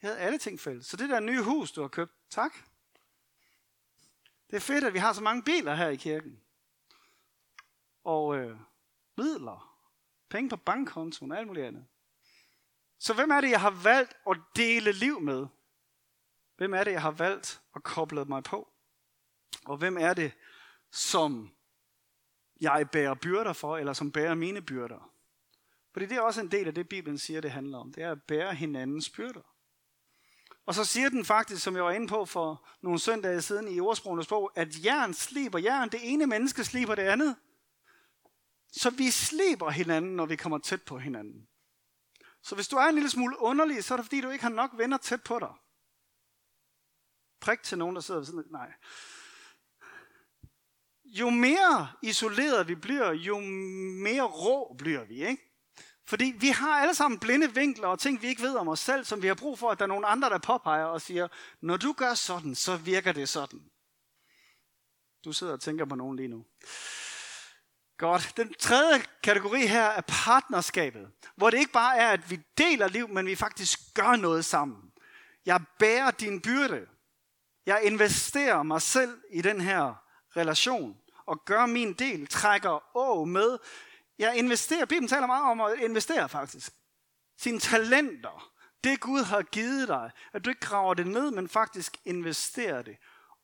De 0.00 0.06
havde 0.06 0.18
alle 0.18 0.38
ting 0.38 0.60
fælles. 0.60 0.86
Så 0.86 0.96
det 0.96 1.08
der 1.08 1.20
nye 1.20 1.42
hus, 1.42 1.72
du 1.72 1.80
har 1.80 1.88
købt, 1.88 2.12
tak. 2.30 2.52
Det 4.50 4.56
er 4.56 4.60
fedt, 4.60 4.84
at 4.84 4.94
vi 4.94 4.98
har 4.98 5.12
så 5.12 5.22
mange 5.22 5.42
biler 5.42 5.74
her 5.74 5.88
i 5.88 5.96
kirken. 5.96 6.40
Og 8.04 8.36
øh, 8.36 8.58
midler, 9.16 9.78
penge 10.28 10.50
på 10.50 10.56
bankkontoen 10.56 11.32
og 11.32 11.38
alt 11.38 11.46
muligt 11.46 11.66
andet. 11.66 11.86
Så 12.98 13.14
hvem 13.14 13.30
er 13.30 13.40
det, 13.40 13.50
jeg 13.50 13.60
har 13.60 13.82
valgt 13.82 14.16
at 14.30 14.36
dele 14.56 14.92
liv 14.92 15.20
med? 15.20 15.46
Hvem 16.56 16.74
er 16.74 16.84
det, 16.84 16.92
jeg 16.92 17.02
har 17.02 17.10
valgt 17.10 17.62
at 17.74 17.82
koble 17.82 18.24
mig 18.24 18.44
på? 18.44 18.72
Og 19.64 19.76
hvem 19.76 19.98
er 19.98 20.14
det, 20.14 20.32
som 20.90 21.54
jeg 22.62 22.90
bærer 22.90 23.14
byrder 23.14 23.52
for, 23.52 23.76
eller 23.76 23.92
som 23.92 24.12
bærer 24.12 24.34
mine 24.34 24.62
byrder? 24.62 25.12
Fordi 25.92 26.06
det 26.06 26.16
er 26.16 26.20
også 26.20 26.40
en 26.40 26.50
del 26.50 26.68
af 26.68 26.74
det, 26.74 26.88
Bibelen 26.88 27.18
siger, 27.18 27.40
det 27.40 27.50
handler 27.50 27.78
om. 27.78 27.92
Det 27.92 28.02
er 28.02 28.10
at 28.10 28.22
bære 28.22 28.54
hinandens 28.54 29.10
byrder. 29.10 29.52
Og 30.66 30.74
så 30.74 30.84
siger 30.84 31.08
den 31.08 31.24
faktisk, 31.24 31.62
som 31.62 31.76
jeg 31.76 31.84
var 31.84 31.90
inde 31.90 32.08
på 32.08 32.24
for 32.24 32.68
nogle 32.80 32.98
søndage 32.98 33.42
siden 33.42 33.68
i 33.68 33.80
ordsprogenes 33.80 34.26
bog, 34.26 34.52
at 34.54 34.84
jern 34.84 35.14
sliber 35.14 35.58
jern. 35.58 35.88
Det 35.88 36.00
ene 36.02 36.26
menneske 36.26 36.64
sliber 36.64 36.94
det 36.94 37.02
andet. 37.02 37.36
Så 38.72 38.90
vi 38.90 39.10
sliber 39.10 39.70
hinanden, 39.70 40.16
når 40.16 40.26
vi 40.26 40.36
kommer 40.36 40.58
tæt 40.58 40.82
på 40.82 40.98
hinanden. 40.98 41.48
Så 42.42 42.54
hvis 42.54 42.68
du 42.68 42.76
er 42.76 42.84
en 42.84 42.94
lille 42.94 43.10
smule 43.10 43.38
underlig, 43.38 43.84
så 43.84 43.94
er 43.94 43.96
det 43.96 44.04
fordi, 44.06 44.20
du 44.20 44.30
ikke 44.30 44.44
har 44.44 44.50
nok 44.50 44.70
venner 44.74 44.96
tæt 44.96 45.22
på 45.22 45.38
dig. 45.38 45.52
Prik 47.40 47.62
til 47.62 47.78
nogen, 47.78 47.96
der 47.96 48.02
sidder 48.02 48.20
ved 48.20 48.26
siden 48.26 48.44
Nej. 48.50 48.72
Jo 51.12 51.30
mere 51.30 51.88
isoleret 52.02 52.68
vi 52.68 52.74
bliver, 52.74 53.12
jo 53.12 53.40
mere 54.02 54.22
rå 54.22 54.74
bliver 54.78 55.04
vi, 55.04 55.26
ikke? 55.26 55.42
Fordi 56.06 56.34
vi 56.36 56.48
har 56.48 56.80
alle 56.80 56.94
sammen 56.94 57.20
blinde 57.20 57.54
vinkler 57.54 57.88
og 57.88 57.98
ting, 57.98 58.22
vi 58.22 58.26
ikke 58.26 58.42
ved 58.42 58.56
om 58.56 58.68
os 58.68 58.80
selv, 58.80 59.04
som 59.04 59.22
vi 59.22 59.26
har 59.26 59.34
brug 59.34 59.58
for, 59.58 59.70
at 59.70 59.78
der 59.78 59.84
er 59.84 59.88
nogen 59.88 60.04
andre, 60.06 60.30
der 60.30 60.38
påpeger 60.38 60.84
og 60.84 61.00
siger, 61.00 61.28
når 61.60 61.76
du 61.76 61.92
gør 61.92 62.14
sådan, 62.14 62.54
så 62.54 62.76
virker 62.76 63.12
det 63.12 63.28
sådan. 63.28 63.60
Du 65.24 65.32
sidder 65.32 65.52
og 65.52 65.60
tænker 65.60 65.84
på 65.84 65.94
nogen 65.94 66.16
lige 66.16 66.28
nu. 66.28 66.44
Godt. 67.98 68.32
Den 68.36 68.54
tredje 68.54 69.02
kategori 69.22 69.66
her 69.66 69.84
er 69.84 70.00
partnerskabet, 70.00 71.10
hvor 71.36 71.50
det 71.50 71.58
ikke 71.58 71.72
bare 71.72 71.96
er, 71.96 72.08
at 72.08 72.30
vi 72.30 72.40
deler 72.58 72.88
liv, 72.88 73.08
men 73.08 73.26
vi 73.26 73.34
faktisk 73.34 73.94
gør 73.94 74.16
noget 74.16 74.44
sammen. 74.44 74.92
Jeg 75.46 75.60
bærer 75.78 76.10
din 76.10 76.40
byrde. 76.40 76.86
Jeg 77.66 77.82
investerer 77.82 78.62
mig 78.62 78.82
selv 78.82 79.20
i 79.30 79.42
den 79.42 79.60
her 79.60 79.94
relation 80.36 81.01
og 81.26 81.44
gør 81.44 81.66
min 81.66 81.92
del, 81.92 82.26
trækker 82.26 82.96
å 82.96 83.24
med. 83.24 83.58
Jeg 84.18 84.36
investerer, 84.36 84.84
Bibelen 84.84 85.08
taler 85.08 85.26
meget 85.26 85.50
om 85.50 85.60
at 85.60 85.78
investere 85.78 86.28
faktisk. 86.28 86.72
Sine 87.38 87.58
talenter, 87.58 88.52
det 88.84 89.00
Gud 89.00 89.22
har 89.22 89.42
givet 89.42 89.88
dig, 89.88 90.10
at 90.32 90.44
du 90.44 90.50
ikke 90.50 90.60
graver 90.60 90.94
det 90.94 91.06
ned, 91.06 91.30
men 91.30 91.48
faktisk 91.48 91.96
investerer 92.04 92.82
det 92.82 92.96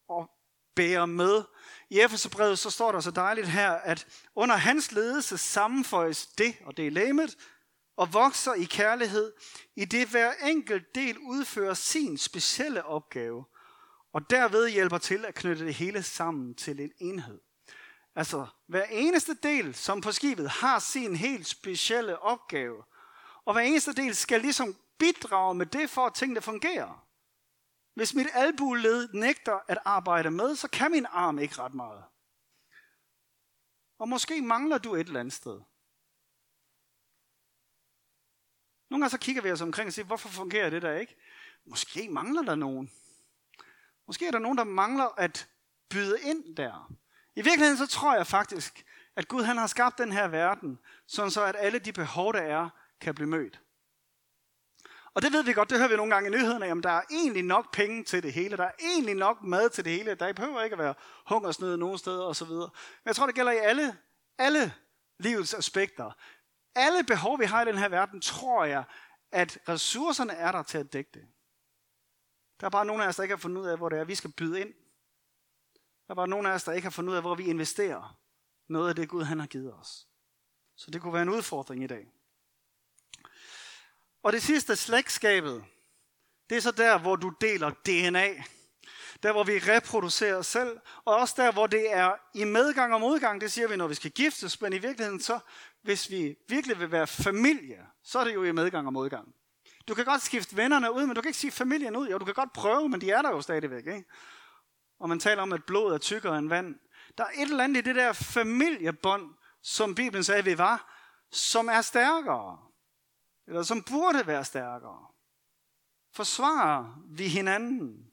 og 0.08 0.30
bærer 0.76 1.06
med. 1.06 1.44
I 1.90 2.00
Efeserbrevet 2.00 2.58
så 2.58 2.70
står 2.70 2.92
der 2.92 3.00
så 3.00 3.10
dejligt 3.10 3.48
her, 3.48 3.70
at 3.70 4.06
under 4.34 4.56
hans 4.56 4.92
ledelse 4.92 5.38
sammenføjes 5.38 6.26
det, 6.26 6.56
og 6.64 6.76
det 6.76 6.86
er 6.86 6.90
læmet, 6.90 7.36
og 7.96 8.12
vokser 8.12 8.54
i 8.54 8.64
kærlighed, 8.64 9.32
i 9.76 9.84
det 9.84 10.08
hver 10.08 10.32
enkelt 10.32 10.94
del 10.94 11.18
udfører 11.18 11.74
sin 11.74 12.18
specielle 12.18 12.84
opgave, 12.84 13.44
og 14.12 14.30
derved 14.30 14.68
hjælper 14.68 14.98
til 14.98 15.24
at 15.24 15.34
knytte 15.34 15.64
det 15.64 15.74
hele 15.74 16.02
sammen 16.02 16.54
til 16.54 16.80
en 16.80 16.92
enhed. 16.98 17.40
Altså, 18.18 18.46
hver 18.66 18.84
eneste 18.84 19.34
del, 19.34 19.74
som 19.74 20.00
på 20.00 20.12
skibet, 20.12 20.50
har 20.50 20.78
sin 20.78 21.16
helt 21.16 21.46
specielle 21.46 22.18
opgave. 22.18 22.84
Og 23.44 23.52
hver 23.52 23.62
eneste 23.62 23.92
del 23.92 24.16
skal 24.16 24.40
ligesom 24.40 24.76
bidrage 24.98 25.54
med 25.54 25.66
det, 25.66 25.90
for 25.90 26.06
at 26.06 26.14
tingene 26.14 26.40
fungerer. 26.40 27.06
Hvis 27.94 28.14
mit 28.14 28.26
albuled 28.32 29.08
nægter 29.12 29.58
at 29.68 29.78
arbejde 29.84 30.30
med, 30.30 30.56
så 30.56 30.68
kan 30.68 30.90
min 30.90 31.06
arm 31.06 31.38
ikke 31.38 31.58
ret 31.58 31.74
meget. 31.74 32.04
Og 33.98 34.08
måske 34.08 34.42
mangler 34.42 34.78
du 34.78 34.94
et 34.94 35.06
eller 35.06 35.20
andet 35.20 35.34
sted. 35.34 35.60
Nogle 38.90 39.02
gange 39.02 39.10
så 39.10 39.18
kigger 39.18 39.42
vi 39.42 39.52
os 39.52 39.60
omkring 39.60 39.86
og 39.86 39.92
siger, 39.92 40.06
hvorfor 40.06 40.28
fungerer 40.28 40.70
det 40.70 40.82
der 40.82 40.94
ikke? 40.94 41.16
Måske 41.64 42.08
mangler 42.08 42.42
der 42.42 42.54
nogen. 42.54 42.92
Måske 44.06 44.26
er 44.26 44.30
der 44.30 44.38
nogen, 44.38 44.58
der 44.58 44.64
mangler 44.64 45.06
at 45.06 45.48
byde 45.90 46.20
ind 46.22 46.56
der. 46.56 46.92
I 47.38 47.42
virkeligheden 47.42 47.76
så 47.76 47.86
tror 47.86 48.14
jeg 48.14 48.26
faktisk, 48.26 48.84
at 49.16 49.28
Gud 49.28 49.42
han 49.42 49.56
har 49.56 49.66
skabt 49.66 49.98
den 49.98 50.12
her 50.12 50.28
verden, 50.28 50.78
sådan 51.06 51.30
så 51.30 51.44
at 51.44 51.56
alle 51.58 51.78
de 51.78 51.92
behov, 51.92 52.32
der 52.32 52.40
er, 52.40 52.68
kan 53.00 53.14
blive 53.14 53.28
mødt. 53.28 53.60
Og 55.14 55.22
det 55.22 55.32
ved 55.32 55.42
vi 55.42 55.52
godt, 55.52 55.70
det 55.70 55.78
hører 55.78 55.88
vi 55.88 55.96
nogle 55.96 56.14
gange 56.14 56.28
i 56.28 56.32
nyhederne, 56.32 56.66
jamen 56.66 56.82
der 56.82 56.90
er 56.90 57.02
egentlig 57.10 57.42
nok 57.42 57.72
penge 57.72 58.04
til 58.04 58.22
det 58.22 58.32
hele, 58.32 58.56
der 58.56 58.64
er 58.64 58.70
egentlig 58.80 59.14
nok 59.14 59.42
mad 59.42 59.70
til 59.70 59.84
det 59.84 59.92
hele, 59.92 60.14
der 60.14 60.32
behøver 60.32 60.62
ikke 60.62 60.74
at 60.74 60.78
være 60.78 60.94
hungersnød 61.26 61.76
nogen 61.76 61.98
steder 61.98 62.24
osv. 62.24 62.50
Men 62.50 62.70
jeg 63.04 63.16
tror, 63.16 63.26
det 63.26 63.34
gælder 63.34 63.52
i 63.52 63.58
alle, 63.58 63.98
alle 64.38 64.74
livets 65.18 65.54
aspekter. 65.54 66.10
Alle 66.74 67.04
behov, 67.04 67.40
vi 67.40 67.44
har 67.44 67.62
i 67.62 67.64
den 67.64 67.78
her 67.78 67.88
verden, 67.88 68.20
tror 68.20 68.64
jeg, 68.64 68.84
at 69.32 69.58
ressourcerne 69.68 70.32
er 70.32 70.52
der 70.52 70.62
til 70.62 70.78
at 70.78 70.92
dække 70.92 71.10
det. 71.14 71.26
Der 72.60 72.66
er 72.66 72.70
bare 72.70 72.86
nogle 72.86 73.04
af 73.04 73.08
os, 73.08 73.16
der 73.16 73.22
ikke 73.22 73.34
har 73.34 73.40
fundet 73.40 73.62
ud 73.62 73.66
af, 73.66 73.76
hvor 73.76 73.88
det 73.88 73.98
er, 73.98 74.04
vi 74.04 74.14
skal 74.14 74.32
byde 74.32 74.60
ind. 74.60 74.74
Der 76.08 76.14
er 76.14 76.26
bare 76.26 76.50
af 76.50 76.54
os, 76.54 76.64
der 76.64 76.72
ikke 76.72 76.84
har 76.84 76.90
fundet 76.90 77.10
ud 77.10 77.16
af, 77.16 77.22
hvor 77.22 77.34
vi 77.34 77.44
investerer 77.44 78.18
noget 78.68 78.88
af 78.88 78.96
det 78.96 79.08
Gud 79.08 79.22
han 79.22 79.40
har 79.40 79.46
givet 79.46 79.74
os. 79.74 80.06
Så 80.76 80.90
det 80.90 81.00
kunne 81.00 81.12
være 81.12 81.22
en 81.22 81.28
udfordring 81.28 81.84
i 81.84 81.86
dag. 81.86 82.12
Og 84.22 84.32
det 84.32 84.42
sidste, 84.42 84.76
slægtskabet, 84.76 85.64
det 86.50 86.56
er 86.56 86.60
så 86.60 86.70
der, 86.70 86.98
hvor 86.98 87.16
du 87.16 87.32
deler 87.40 87.70
DNA. 87.70 88.44
Der, 89.22 89.32
hvor 89.32 89.44
vi 89.44 89.58
reproducerer 89.58 90.36
os 90.36 90.46
selv, 90.46 90.78
og 91.04 91.16
også 91.16 91.34
der, 91.36 91.52
hvor 91.52 91.66
det 91.66 91.92
er 91.92 92.12
i 92.34 92.44
medgang 92.44 92.94
og 92.94 93.00
modgang, 93.00 93.40
det 93.40 93.52
siger 93.52 93.68
vi, 93.68 93.76
når 93.76 93.86
vi 93.86 93.94
skal 93.94 94.10
giftes, 94.10 94.60
men 94.60 94.72
i 94.72 94.78
virkeligheden 94.78 95.20
så, 95.20 95.38
hvis 95.82 96.10
vi 96.10 96.36
virkelig 96.48 96.78
vil 96.78 96.92
være 96.92 97.06
familie, 97.06 97.86
så 98.02 98.18
er 98.18 98.24
det 98.24 98.34
jo 98.34 98.44
i 98.44 98.52
medgang 98.52 98.86
og 98.86 98.92
modgang. 98.92 99.34
Du 99.88 99.94
kan 99.94 100.04
godt 100.04 100.22
skifte 100.22 100.56
vennerne 100.56 100.92
ud, 100.92 101.06
men 101.06 101.16
du 101.16 101.20
kan 101.20 101.28
ikke 101.28 101.38
sige 101.38 101.50
familien 101.50 101.96
ud. 101.96 102.08
Jo, 102.08 102.18
du 102.18 102.24
kan 102.24 102.34
godt 102.34 102.52
prøve, 102.52 102.88
men 102.88 103.00
de 103.00 103.10
er 103.10 103.22
der 103.22 103.30
jo 103.30 103.40
stadigvæk. 103.40 103.86
Ikke? 103.86 104.04
Og 104.98 105.08
man 105.08 105.20
taler 105.20 105.42
om, 105.42 105.52
at 105.52 105.64
blod 105.64 105.92
er 105.92 105.98
tykkere 105.98 106.38
end 106.38 106.48
vand. 106.48 106.78
Der 107.18 107.24
er 107.24 107.28
et 107.28 107.50
eller 107.50 107.64
andet 107.64 107.76
i 107.76 107.84
det 107.84 107.94
der 107.94 108.12
familiebånd, 108.12 109.34
som 109.62 109.94
Bibelen 109.94 110.24
sagde, 110.24 110.44
vi 110.44 110.58
var, 110.58 110.94
som 111.30 111.68
er 111.68 111.80
stærkere. 111.80 112.58
Eller 113.46 113.62
som 113.62 113.82
burde 113.82 114.26
være 114.26 114.44
stærkere. 114.44 115.06
Forsvarer 116.12 117.02
vi 117.08 117.28
hinanden? 117.28 118.10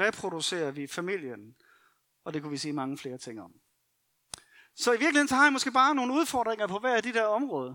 Reproducerer 0.00 0.70
vi 0.70 0.86
familien? 0.86 1.56
Og 2.24 2.34
det 2.34 2.42
kunne 2.42 2.50
vi 2.50 2.58
sige 2.58 2.72
mange 2.72 2.98
flere 2.98 3.18
ting 3.18 3.40
om. 3.40 3.52
Så 4.76 4.92
i 4.92 4.98
virkeligheden 4.98 5.28
så 5.28 5.34
har 5.34 5.44
jeg 5.44 5.52
måske 5.52 5.72
bare 5.72 5.94
nogle 5.94 6.14
udfordringer 6.14 6.66
på 6.66 6.78
hver 6.78 6.96
af 6.96 7.02
de 7.02 7.12
der 7.12 7.24
områder. 7.24 7.74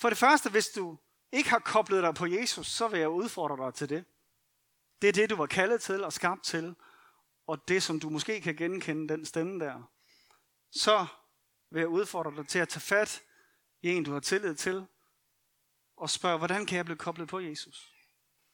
For 0.00 0.08
det 0.08 0.18
første, 0.18 0.50
hvis 0.50 0.68
du 0.68 0.98
ikke 1.32 1.50
har 1.50 1.58
koblet 1.58 2.02
dig 2.02 2.14
på 2.14 2.26
Jesus, 2.26 2.66
så 2.66 2.88
vil 2.88 3.00
jeg 3.00 3.08
udfordre 3.08 3.66
dig 3.66 3.74
til 3.74 3.88
det. 3.88 4.04
Det 5.02 5.08
er 5.08 5.12
det, 5.12 5.30
du 5.30 5.36
var 5.36 5.46
kaldet 5.46 5.82
til 5.82 6.04
og 6.04 6.12
skabt 6.12 6.44
til. 6.44 6.76
Og 7.46 7.68
det, 7.68 7.82
som 7.82 8.00
du 8.00 8.10
måske 8.10 8.40
kan 8.40 8.56
genkende, 8.56 9.14
den 9.14 9.26
stemme 9.26 9.64
der. 9.64 9.90
Så 10.70 11.06
vil 11.70 11.80
jeg 11.80 11.88
udfordre 11.88 12.36
dig 12.36 12.48
til 12.48 12.58
at 12.58 12.68
tage 12.68 12.80
fat 12.80 13.22
i 13.82 13.88
en, 13.88 14.04
du 14.04 14.12
har 14.12 14.20
tillid 14.20 14.54
til, 14.54 14.86
og 15.96 16.10
spørge, 16.10 16.38
hvordan 16.38 16.66
kan 16.66 16.76
jeg 16.76 16.84
blive 16.84 16.98
koblet 16.98 17.28
på 17.28 17.40
Jesus? 17.40 17.92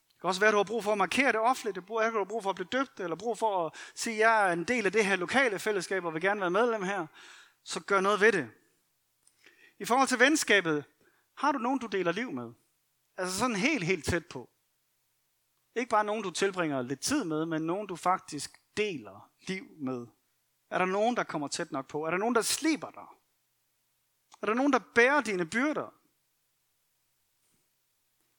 Det 0.09 0.21
kan 0.21 0.29
også 0.29 0.41
være, 0.41 0.49
at 0.49 0.53
du 0.53 0.57
har 0.57 0.65
brug 0.65 0.85
for 0.85 0.93
at 0.93 0.99
markere 0.99 1.33
det 1.33 1.41
offentligt. 1.41 1.75
Det 1.75 1.87
kan 1.87 2.13
du 2.13 2.25
brug 2.25 2.43
for 2.43 2.51
at 2.51 2.57
blive 2.57 2.69
døbt, 2.73 3.01
eller 3.01 3.17
brug 3.17 3.39
for 3.39 3.67
at 3.67 3.73
sige, 3.95 4.15
at 4.15 4.21
jeg 4.21 4.49
er 4.49 4.53
en 4.53 4.65
del 4.65 4.87
af 4.87 4.93
det 4.93 5.07
her 5.07 5.17
lokale 5.17 5.59
fællesskab, 5.59 6.05
og 6.05 6.15
vil 6.15 6.23
gerne 6.23 6.41
være 6.41 6.51
medlem 6.51 6.83
her. 6.83 7.07
Så 7.65 7.81
gør 7.81 8.01
noget 8.01 8.21
ved 8.21 8.33
det. 8.33 8.51
I 9.79 9.85
forhold 9.85 10.09
til 10.09 10.19
venskabet, 10.19 10.85
har 11.37 11.53
du 11.53 11.59
nogen, 11.59 11.79
du 11.79 11.87
deler 11.87 12.13
liv 12.13 12.33
med? 12.33 12.53
Altså 13.17 13.39
sådan 13.39 13.57
helt, 13.57 13.85
helt 13.85 14.05
tæt 14.05 14.27
på. 14.27 14.51
Ikke 15.77 15.91
bare 15.91 16.05
nogen, 16.05 16.23
du 16.23 16.31
tilbringer 16.31 16.83
lidt 16.83 17.01
tid 17.01 17.25
med, 17.25 17.47
men 17.47 17.63
nogen, 17.63 17.87
du 17.87 17.97
faktisk 17.97 18.61
deler 18.81 19.31
liv 19.49 19.65
med. 19.79 20.07
Er 20.71 20.79
der 20.79 20.85
nogen, 20.85 21.17
der 21.17 21.25
kommer 21.25 21.49
tæt 21.49 21.73
nok 21.73 21.89
på? 21.89 22.05
Er 22.05 22.11
der 22.11 22.19
nogen, 22.19 22.35
der 22.35 22.43
sliber 22.43 22.91
dig? 22.91 23.07
Er 24.43 24.47
der 24.47 24.55
nogen, 24.55 24.73
der 24.73 24.81
bærer 24.95 25.21
dine 25.21 25.47
byrder? 25.47 25.95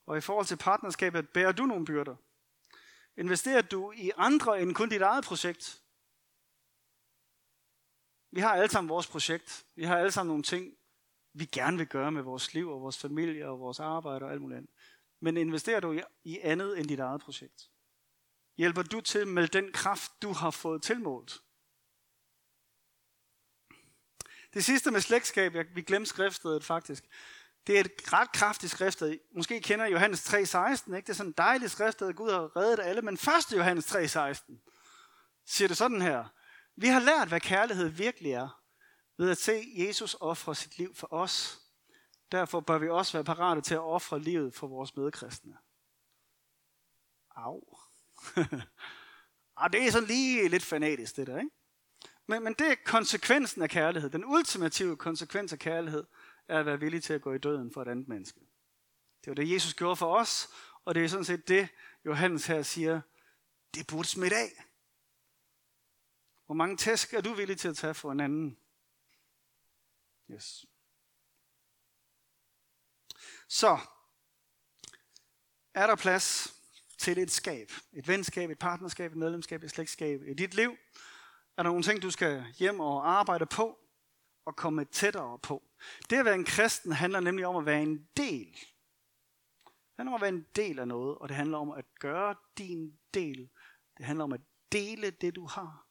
Og 0.05 0.17
i 0.17 0.21
forhold 0.21 0.45
til 0.45 0.57
partnerskabet, 0.57 1.29
bærer 1.29 1.51
du 1.51 1.65
nogle 1.65 1.85
byrder? 1.85 2.15
Investerer 3.17 3.61
du 3.61 3.91
i 3.91 4.11
andre 4.17 4.61
end 4.61 4.75
kun 4.75 4.89
dit 4.89 5.01
eget 5.01 5.23
projekt? 5.23 5.83
Vi 8.31 8.39
har 8.39 8.53
alle 8.55 8.69
sammen 8.69 8.89
vores 8.89 9.07
projekt. 9.07 9.65
Vi 9.75 9.83
har 9.83 9.97
alle 9.97 10.11
sammen 10.11 10.29
nogle 10.29 10.43
ting, 10.43 10.77
vi 11.33 11.45
gerne 11.45 11.77
vil 11.77 11.87
gøre 11.87 12.11
med 12.11 12.21
vores 12.21 12.53
liv 12.53 12.69
og 12.69 12.81
vores 12.81 12.97
familie 12.97 13.47
og 13.47 13.59
vores 13.59 13.79
arbejde 13.79 14.25
og 14.25 14.31
alt 14.31 14.41
muligt 14.41 14.57
andet. 14.57 14.71
Men 15.19 15.37
investerer 15.37 15.79
du 15.79 16.01
i 16.23 16.39
andet 16.39 16.79
end 16.79 16.87
dit 16.87 16.99
eget 16.99 17.21
projekt? 17.21 17.70
Hjælper 18.57 18.83
du 18.83 19.01
til 19.01 19.27
med 19.27 19.47
den 19.47 19.71
kraft, 19.71 20.11
du 20.21 20.33
har 20.33 20.51
fået 20.51 20.83
tilmålt? 20.83 21.41
Det 24.53 24.65
sidste 24.65 24.91
med 24.91 25.01
slægtskab, 25.01 25.55
jeg, 25.55 25.65
vi 25.75 25.81
glemte 25.81 26.09
skriftstedet 26.09 26.63
faktisk, 26.63 27.05
det 27.67 27.75
er 27.75 27.79
et 27.79 28.13
ret 28.13 28.31
kraftigt 28.31 28.71
skriftsted. 28.71 29.19
Måske 29.35 29.61
kender 29.61 29.85
Johannes 29.85 30.33
3,16, 30.33 30.35
ikke? 30.95 31.05
Det 31.05 31.09
er 31.09 31.13
sådan 31.13 31.29
et 31.29 31.37
dejligt 31.37 31.71
skriftsted, 31.71 32.13
Gud 32.13 32.31
har 32.31 32.57
reddet 32.57 32.79
alle. 32.79 33.01
Men 33.01 33.13
1. 33.13 33.21
Johannes 33.51 33.95
3,16 33.95 34.53
siger 35.45 35.67
det 35.67 35.77
sådan 35.77 36.01
her. 36.01 36.25
Vi 36.75 36.87
har 36.87 36.99
lært, 36.99 37.27
hvad 37.27 37.39
kærlighed 37.39 37.87
virkelig 37.87 38.31
er, 38.31 38.61
ved 39.17 39.31
at 39.31 39.37
se 39.37 39.73
Jesus 39.75 40.17
ofre 40.19 40.55
sit 40.55 40.77
liv 40.77 40.95
for 40.95 41.13
os. 41.13 41.61
Derfor 42.31 42.59
bør 42.59 42.77
vi 42.77 42.89
også 42.89 43.13
være 43.13 43.23
parate 43.23 43.61
til 43.61 43.73
at 43.73 43.81
ofre 43.81 44.19
livet 44.19 44.53
for 44.53 44.67
vores 44.67 44.95
medkristne. 44.95 45.57
Au 47.35 47.77
og 49.55 49.65
ah, 49.65 49.71
det 49.71 49.87
er 49.87 49.91
sådan 49.91 50.07
lige 50.07 50.47
lidt 50.47 50.63
fanatisk, 50.63 51.15
det 51.15 51.27
der, 51.27 51.37
ikke? 51.37 51.51
Men, 52.27 52.43
men 52.43 52.53
det 52.53 52.67
er 52.67 52.75
konsekvensen 52.85 53.61
af 53.61 53.69
kærlighed. 53.69 54.09
Den 54.09 54.25
ultimative 54.25 54.97
konsekvens 54.97 55.53
af 55.53 55.59
kærlighed 55.59 56.03
er 56.47 56.59
at 56.59 56.65
være 56.65 56.79
villig 56.79 57.03
til 57.03 57.13
at 57.13 57.21
gå 57.21 57.33
i 57.33 57.37
døden 57.37 57.71
for 57.71 57.81
et 57.81 57.87
andet 57.87 58.07
menneske. 58.07 58.39
Det 59.23 59.31
var 59.31 59.33
det, 59.33 59.51
Jesus 59.51 59.73
gjorde 59.73 59.95
for 59.95 60.15
os, 60.15 60.49
og 60.85 60.95
det 60.95 61.05
er 61.05 61.07
sådan 61.07 61.25
set 61.25 61.47
det, 61.47 61.69
Johannes 62.05 62.45
her 62.45 62.61
siger, 62.61 63.01
det 63.73 63.87
burde 63.87 64.07
smitte 64.07 64.37
af. 64.37 64.65
Hvor 66.45 66.55
mange 66.55 66.77
tæsk 66.77 67.13
er 67.13 67.21
du 67.21 67.33
villig 67.33 67.57
til 67.57 67.67
at 67.67 67.77
tage 67.77 67.93
for 67.93 68.11
en 68.11 68.19
anden? 68.19 68.57
Yes. 70.31 70.65
Så, 73.47 73.79
er 75.73 75.87
der 75.87 75.95
plads 75.95 76.60
til 77.01 77.17
et 77.17 77.31
skab, 77.31 77.71
et 77.93 78.07
venskab, 78.07 78.49
et 78.49 78.59
partnerskab, 78.59 79.11
et 79.11 79.17
medlemskab, 79.17 79.63
et 79.63 79.71
slægtskab 79.71 80.21
i 80.27 80.33
dit 80.33 80.53
liv? 80.53 80.77
Er 81.57 81.63
der 81.63 81.69
nogle 81.69 81.83
ting, 81.83 82.01
du 82.01 82.11
skal 82.11 82.45
hjem 82.59 82.79
og 82.79 83.11
arbejde 83.11 83.45
på 83.45 83.79
og 84.45 84.55
komme 84.55 84.85
tættere 84.85 85.39
på? 85.39 85.63
Det 86.09 86.15
at 86.17 86.25
være 86.25 86.35
en 86.35 86.45
kristen 86.45 86.91
handler 86.91 87.19
nemlig 87.19 87.45
om 87.45 87.55
at 87.55 87.65
være 87.65 87.81
en 87.81 88.07
del. 88.17 88.51
Det 89.65 89.97
handler 89.97 90.11
om 90.11 90.15
at 90.15 90.21
være 90.21 90.29
en 90.29 90.45
del 90.55 90.79
af 90.79 90.87
noget, 90.87 91.17
og 91.17 91.29
det 91.29 91.37
handler 91.37 91.57
om 91.57 91.71
at 91.71 91.85
gøre 91.99 92.35
din 92.57 92.99
del. 93.13 93.49
Det 93.97 94.05
handler 94.05 94.23
om 94.23 94.33
at 94.33 94.41
dele 94.71 95.09
det, 95.09 95.35
du 95.35 95.45
har. 95.45 95.87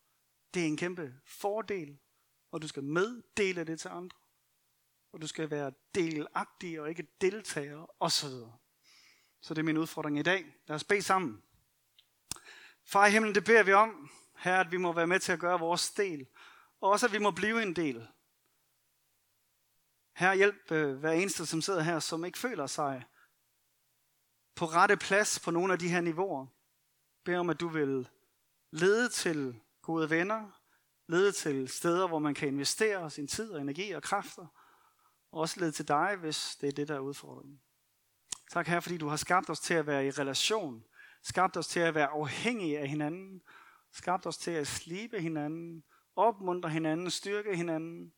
Det 0.55 0.62
er 0.62 0.66
en 0.66 0.77
kæmpe 0.77 1.14
fordel, 1.27 1.99
og 2.53 2.62
du 2.62 2.68
skal 2.68 2.85
meddele 2.85 3.64
det 3.64 3.81
til 3.81 3.88
andre. 3.88 4.18
Og 5.12 5.23
du 5.23 5.27
skal 5.27 5.51
være 5.51 5.73
delagtig 5.94 6.81
og 6.81 6.88
ikke 6.88 7.07
deltager 7.20 7.87
osv. 8.01 8.33
Så 9.40 9.55
det 9.55 9.59
er 9.59 9.64
min 9.64 9.79
udfordring 9.79 10.18
i 10.18 10.22
dag. 10.22 10.57
Lad 10.66 10.76
os 10.76 10.85
bede 10.85 11.03
sammen. 11.03 11.42
Far 12.85 13.07
i 13.07 13.11
himlen, 13.11 13.35
det 13.35 13.44
beder 13.44 13.62
vi 13.62 13.72
om, 13.72 14.11
her 14.37 14.61
at 14.61 14.72
vi 14.72 14.76
må 14.76 14.92
være 14.92 15.07
med 15.07 15.20
til 15.20 15.33
at 15.33 15.40
gøre 15.40 15.61
vores 15.61 15.90
del. 15.90 16.26
Og 16.81 16.90
også 16.90 17.07
at 17.07 17.12
vi 17.12 17.18
må 17.18 17.31
blive 17.31 17.62
en 17.62 17.76
del. 17.76 18.09
Her 20.16 20.35
hjælp 20.35 20.72
øh, 20.72 20.96
hver 20.96 21.12
eneste, 21.12 21.46
som 21.46 21.62
sidder 21.62 21.81
her, 21.81 21.98
som 21.98 22.24
ikke 22.24 22.38
føler 22.38 22.66
sig 22.66 23.05
på 24.55 24.64
rette 24.64 24.96
plads 24.96 25.40
på 25.40 25.50
nogle 25.50 25.72
af 25.72 25.79
de 25.79 25.88
her 25.88 26.00
niveauer. 26.00 26.46
Bed 27.24 27.37
om, 27.37 27.50
at 27.50 27.61
du 27.61 27.68
vil 27.68 28.09
lede 28.70 29.09
til 29.09 29.61
gode 29.83 30.11
venner, 30.11 30.50
lede 31.07 31.33
til 31.33 31.68
steder, 31.68 32.09
hvor 32.09 32.18
man 32.18 32.35
kan 32.35 32.48
investere 32.48 33.11
sin 33.11 33.29
tid 33.29 33.53
og 33.53 33.61
energi 33.61 33.90
og 33.90 34.03
kræfter, 34.03 34.46
og 35.31 35.40
også 35.40 35.61
lede 35.61 35.72
til 35.72 35.88
dig, 35.88 36.16
hvis 36.16 36.57
det 36.61 36.68
er 36.68 36.72
det, 36.72 36.88
der 36.88 36.94
er 36.94 37.00
udfordringen. 37.00 37.61
Tak 38.50 38.66
her, 38.66 38.80
fordi 38.80 38.98
du 38.98 39.08
har 39.08 39.16
skabt 39.16 39.50
os 39.50 39.60
til 39.60 39.74
at 39.74 39.86
være 39.86 40.06
i 40.06 40.10
relation, 40.10 40.84
skabt 41.22 41.56
os 41.56 41.66
til 41.66 41.80
at 41.80 41.94
være 41.94 42.06
afhængige 42.06 42.78
af 42.78 42.88
hinanden, 42.88 43.42
skabt 43.92 44.26
os 44.26 44.38
til 44.38 44.50
at 44.50 44.66
slibe 44.66 45.20
hinanden, 45.20 45.84
opmuntre 46.16 46.70
hinanden, 46.70 47.10
styrke 47.10 47.56
hinanden. 47.56 48.12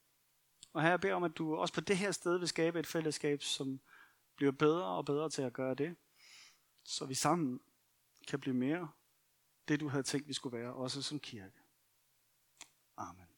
Og 0.73 0.83
her 0.83 0.91
jeg 0.91 1.01
beder 1.01 1.15
om, 1.15 1.25
at 1.25 1.39
du 1.39 1.57
også 1.57 1.75
på 1.75 1.81
det 1.81 1.97
her 1.97 2.11
sted 2.11 2.39
vil 2.39 2.49
skabe 2.49 2.81
et 2.81 2.87
fællesskab, 2.87 3.43
som 3.43 3.81
bliver 4.37 4.53
bedre 4.53 4.87
og 4.87 5.05
bedre 5.05 5.31
til 5.31 5.43
at 5.43 5.53
gøre 5.53 5.75
det, 5.75 5.97
så 6.85 7.07
vi 7.07 7.15
sammen 7.15 7.61
kan 8.29 8.41
blive 8.41 8.57
mere 8.57 8.91
det, 9.69 9.81
du 9.81 9.89
havde 9.89 10.03
tænkt, 10.03 10.29
vi 10.29 10.33
skulle 10.33 10.59
være, 10.59 10.73
også 10.73 11.03
som 11.03 11.21
kirke. 11.21 11.61
Amen. 12.97 13.32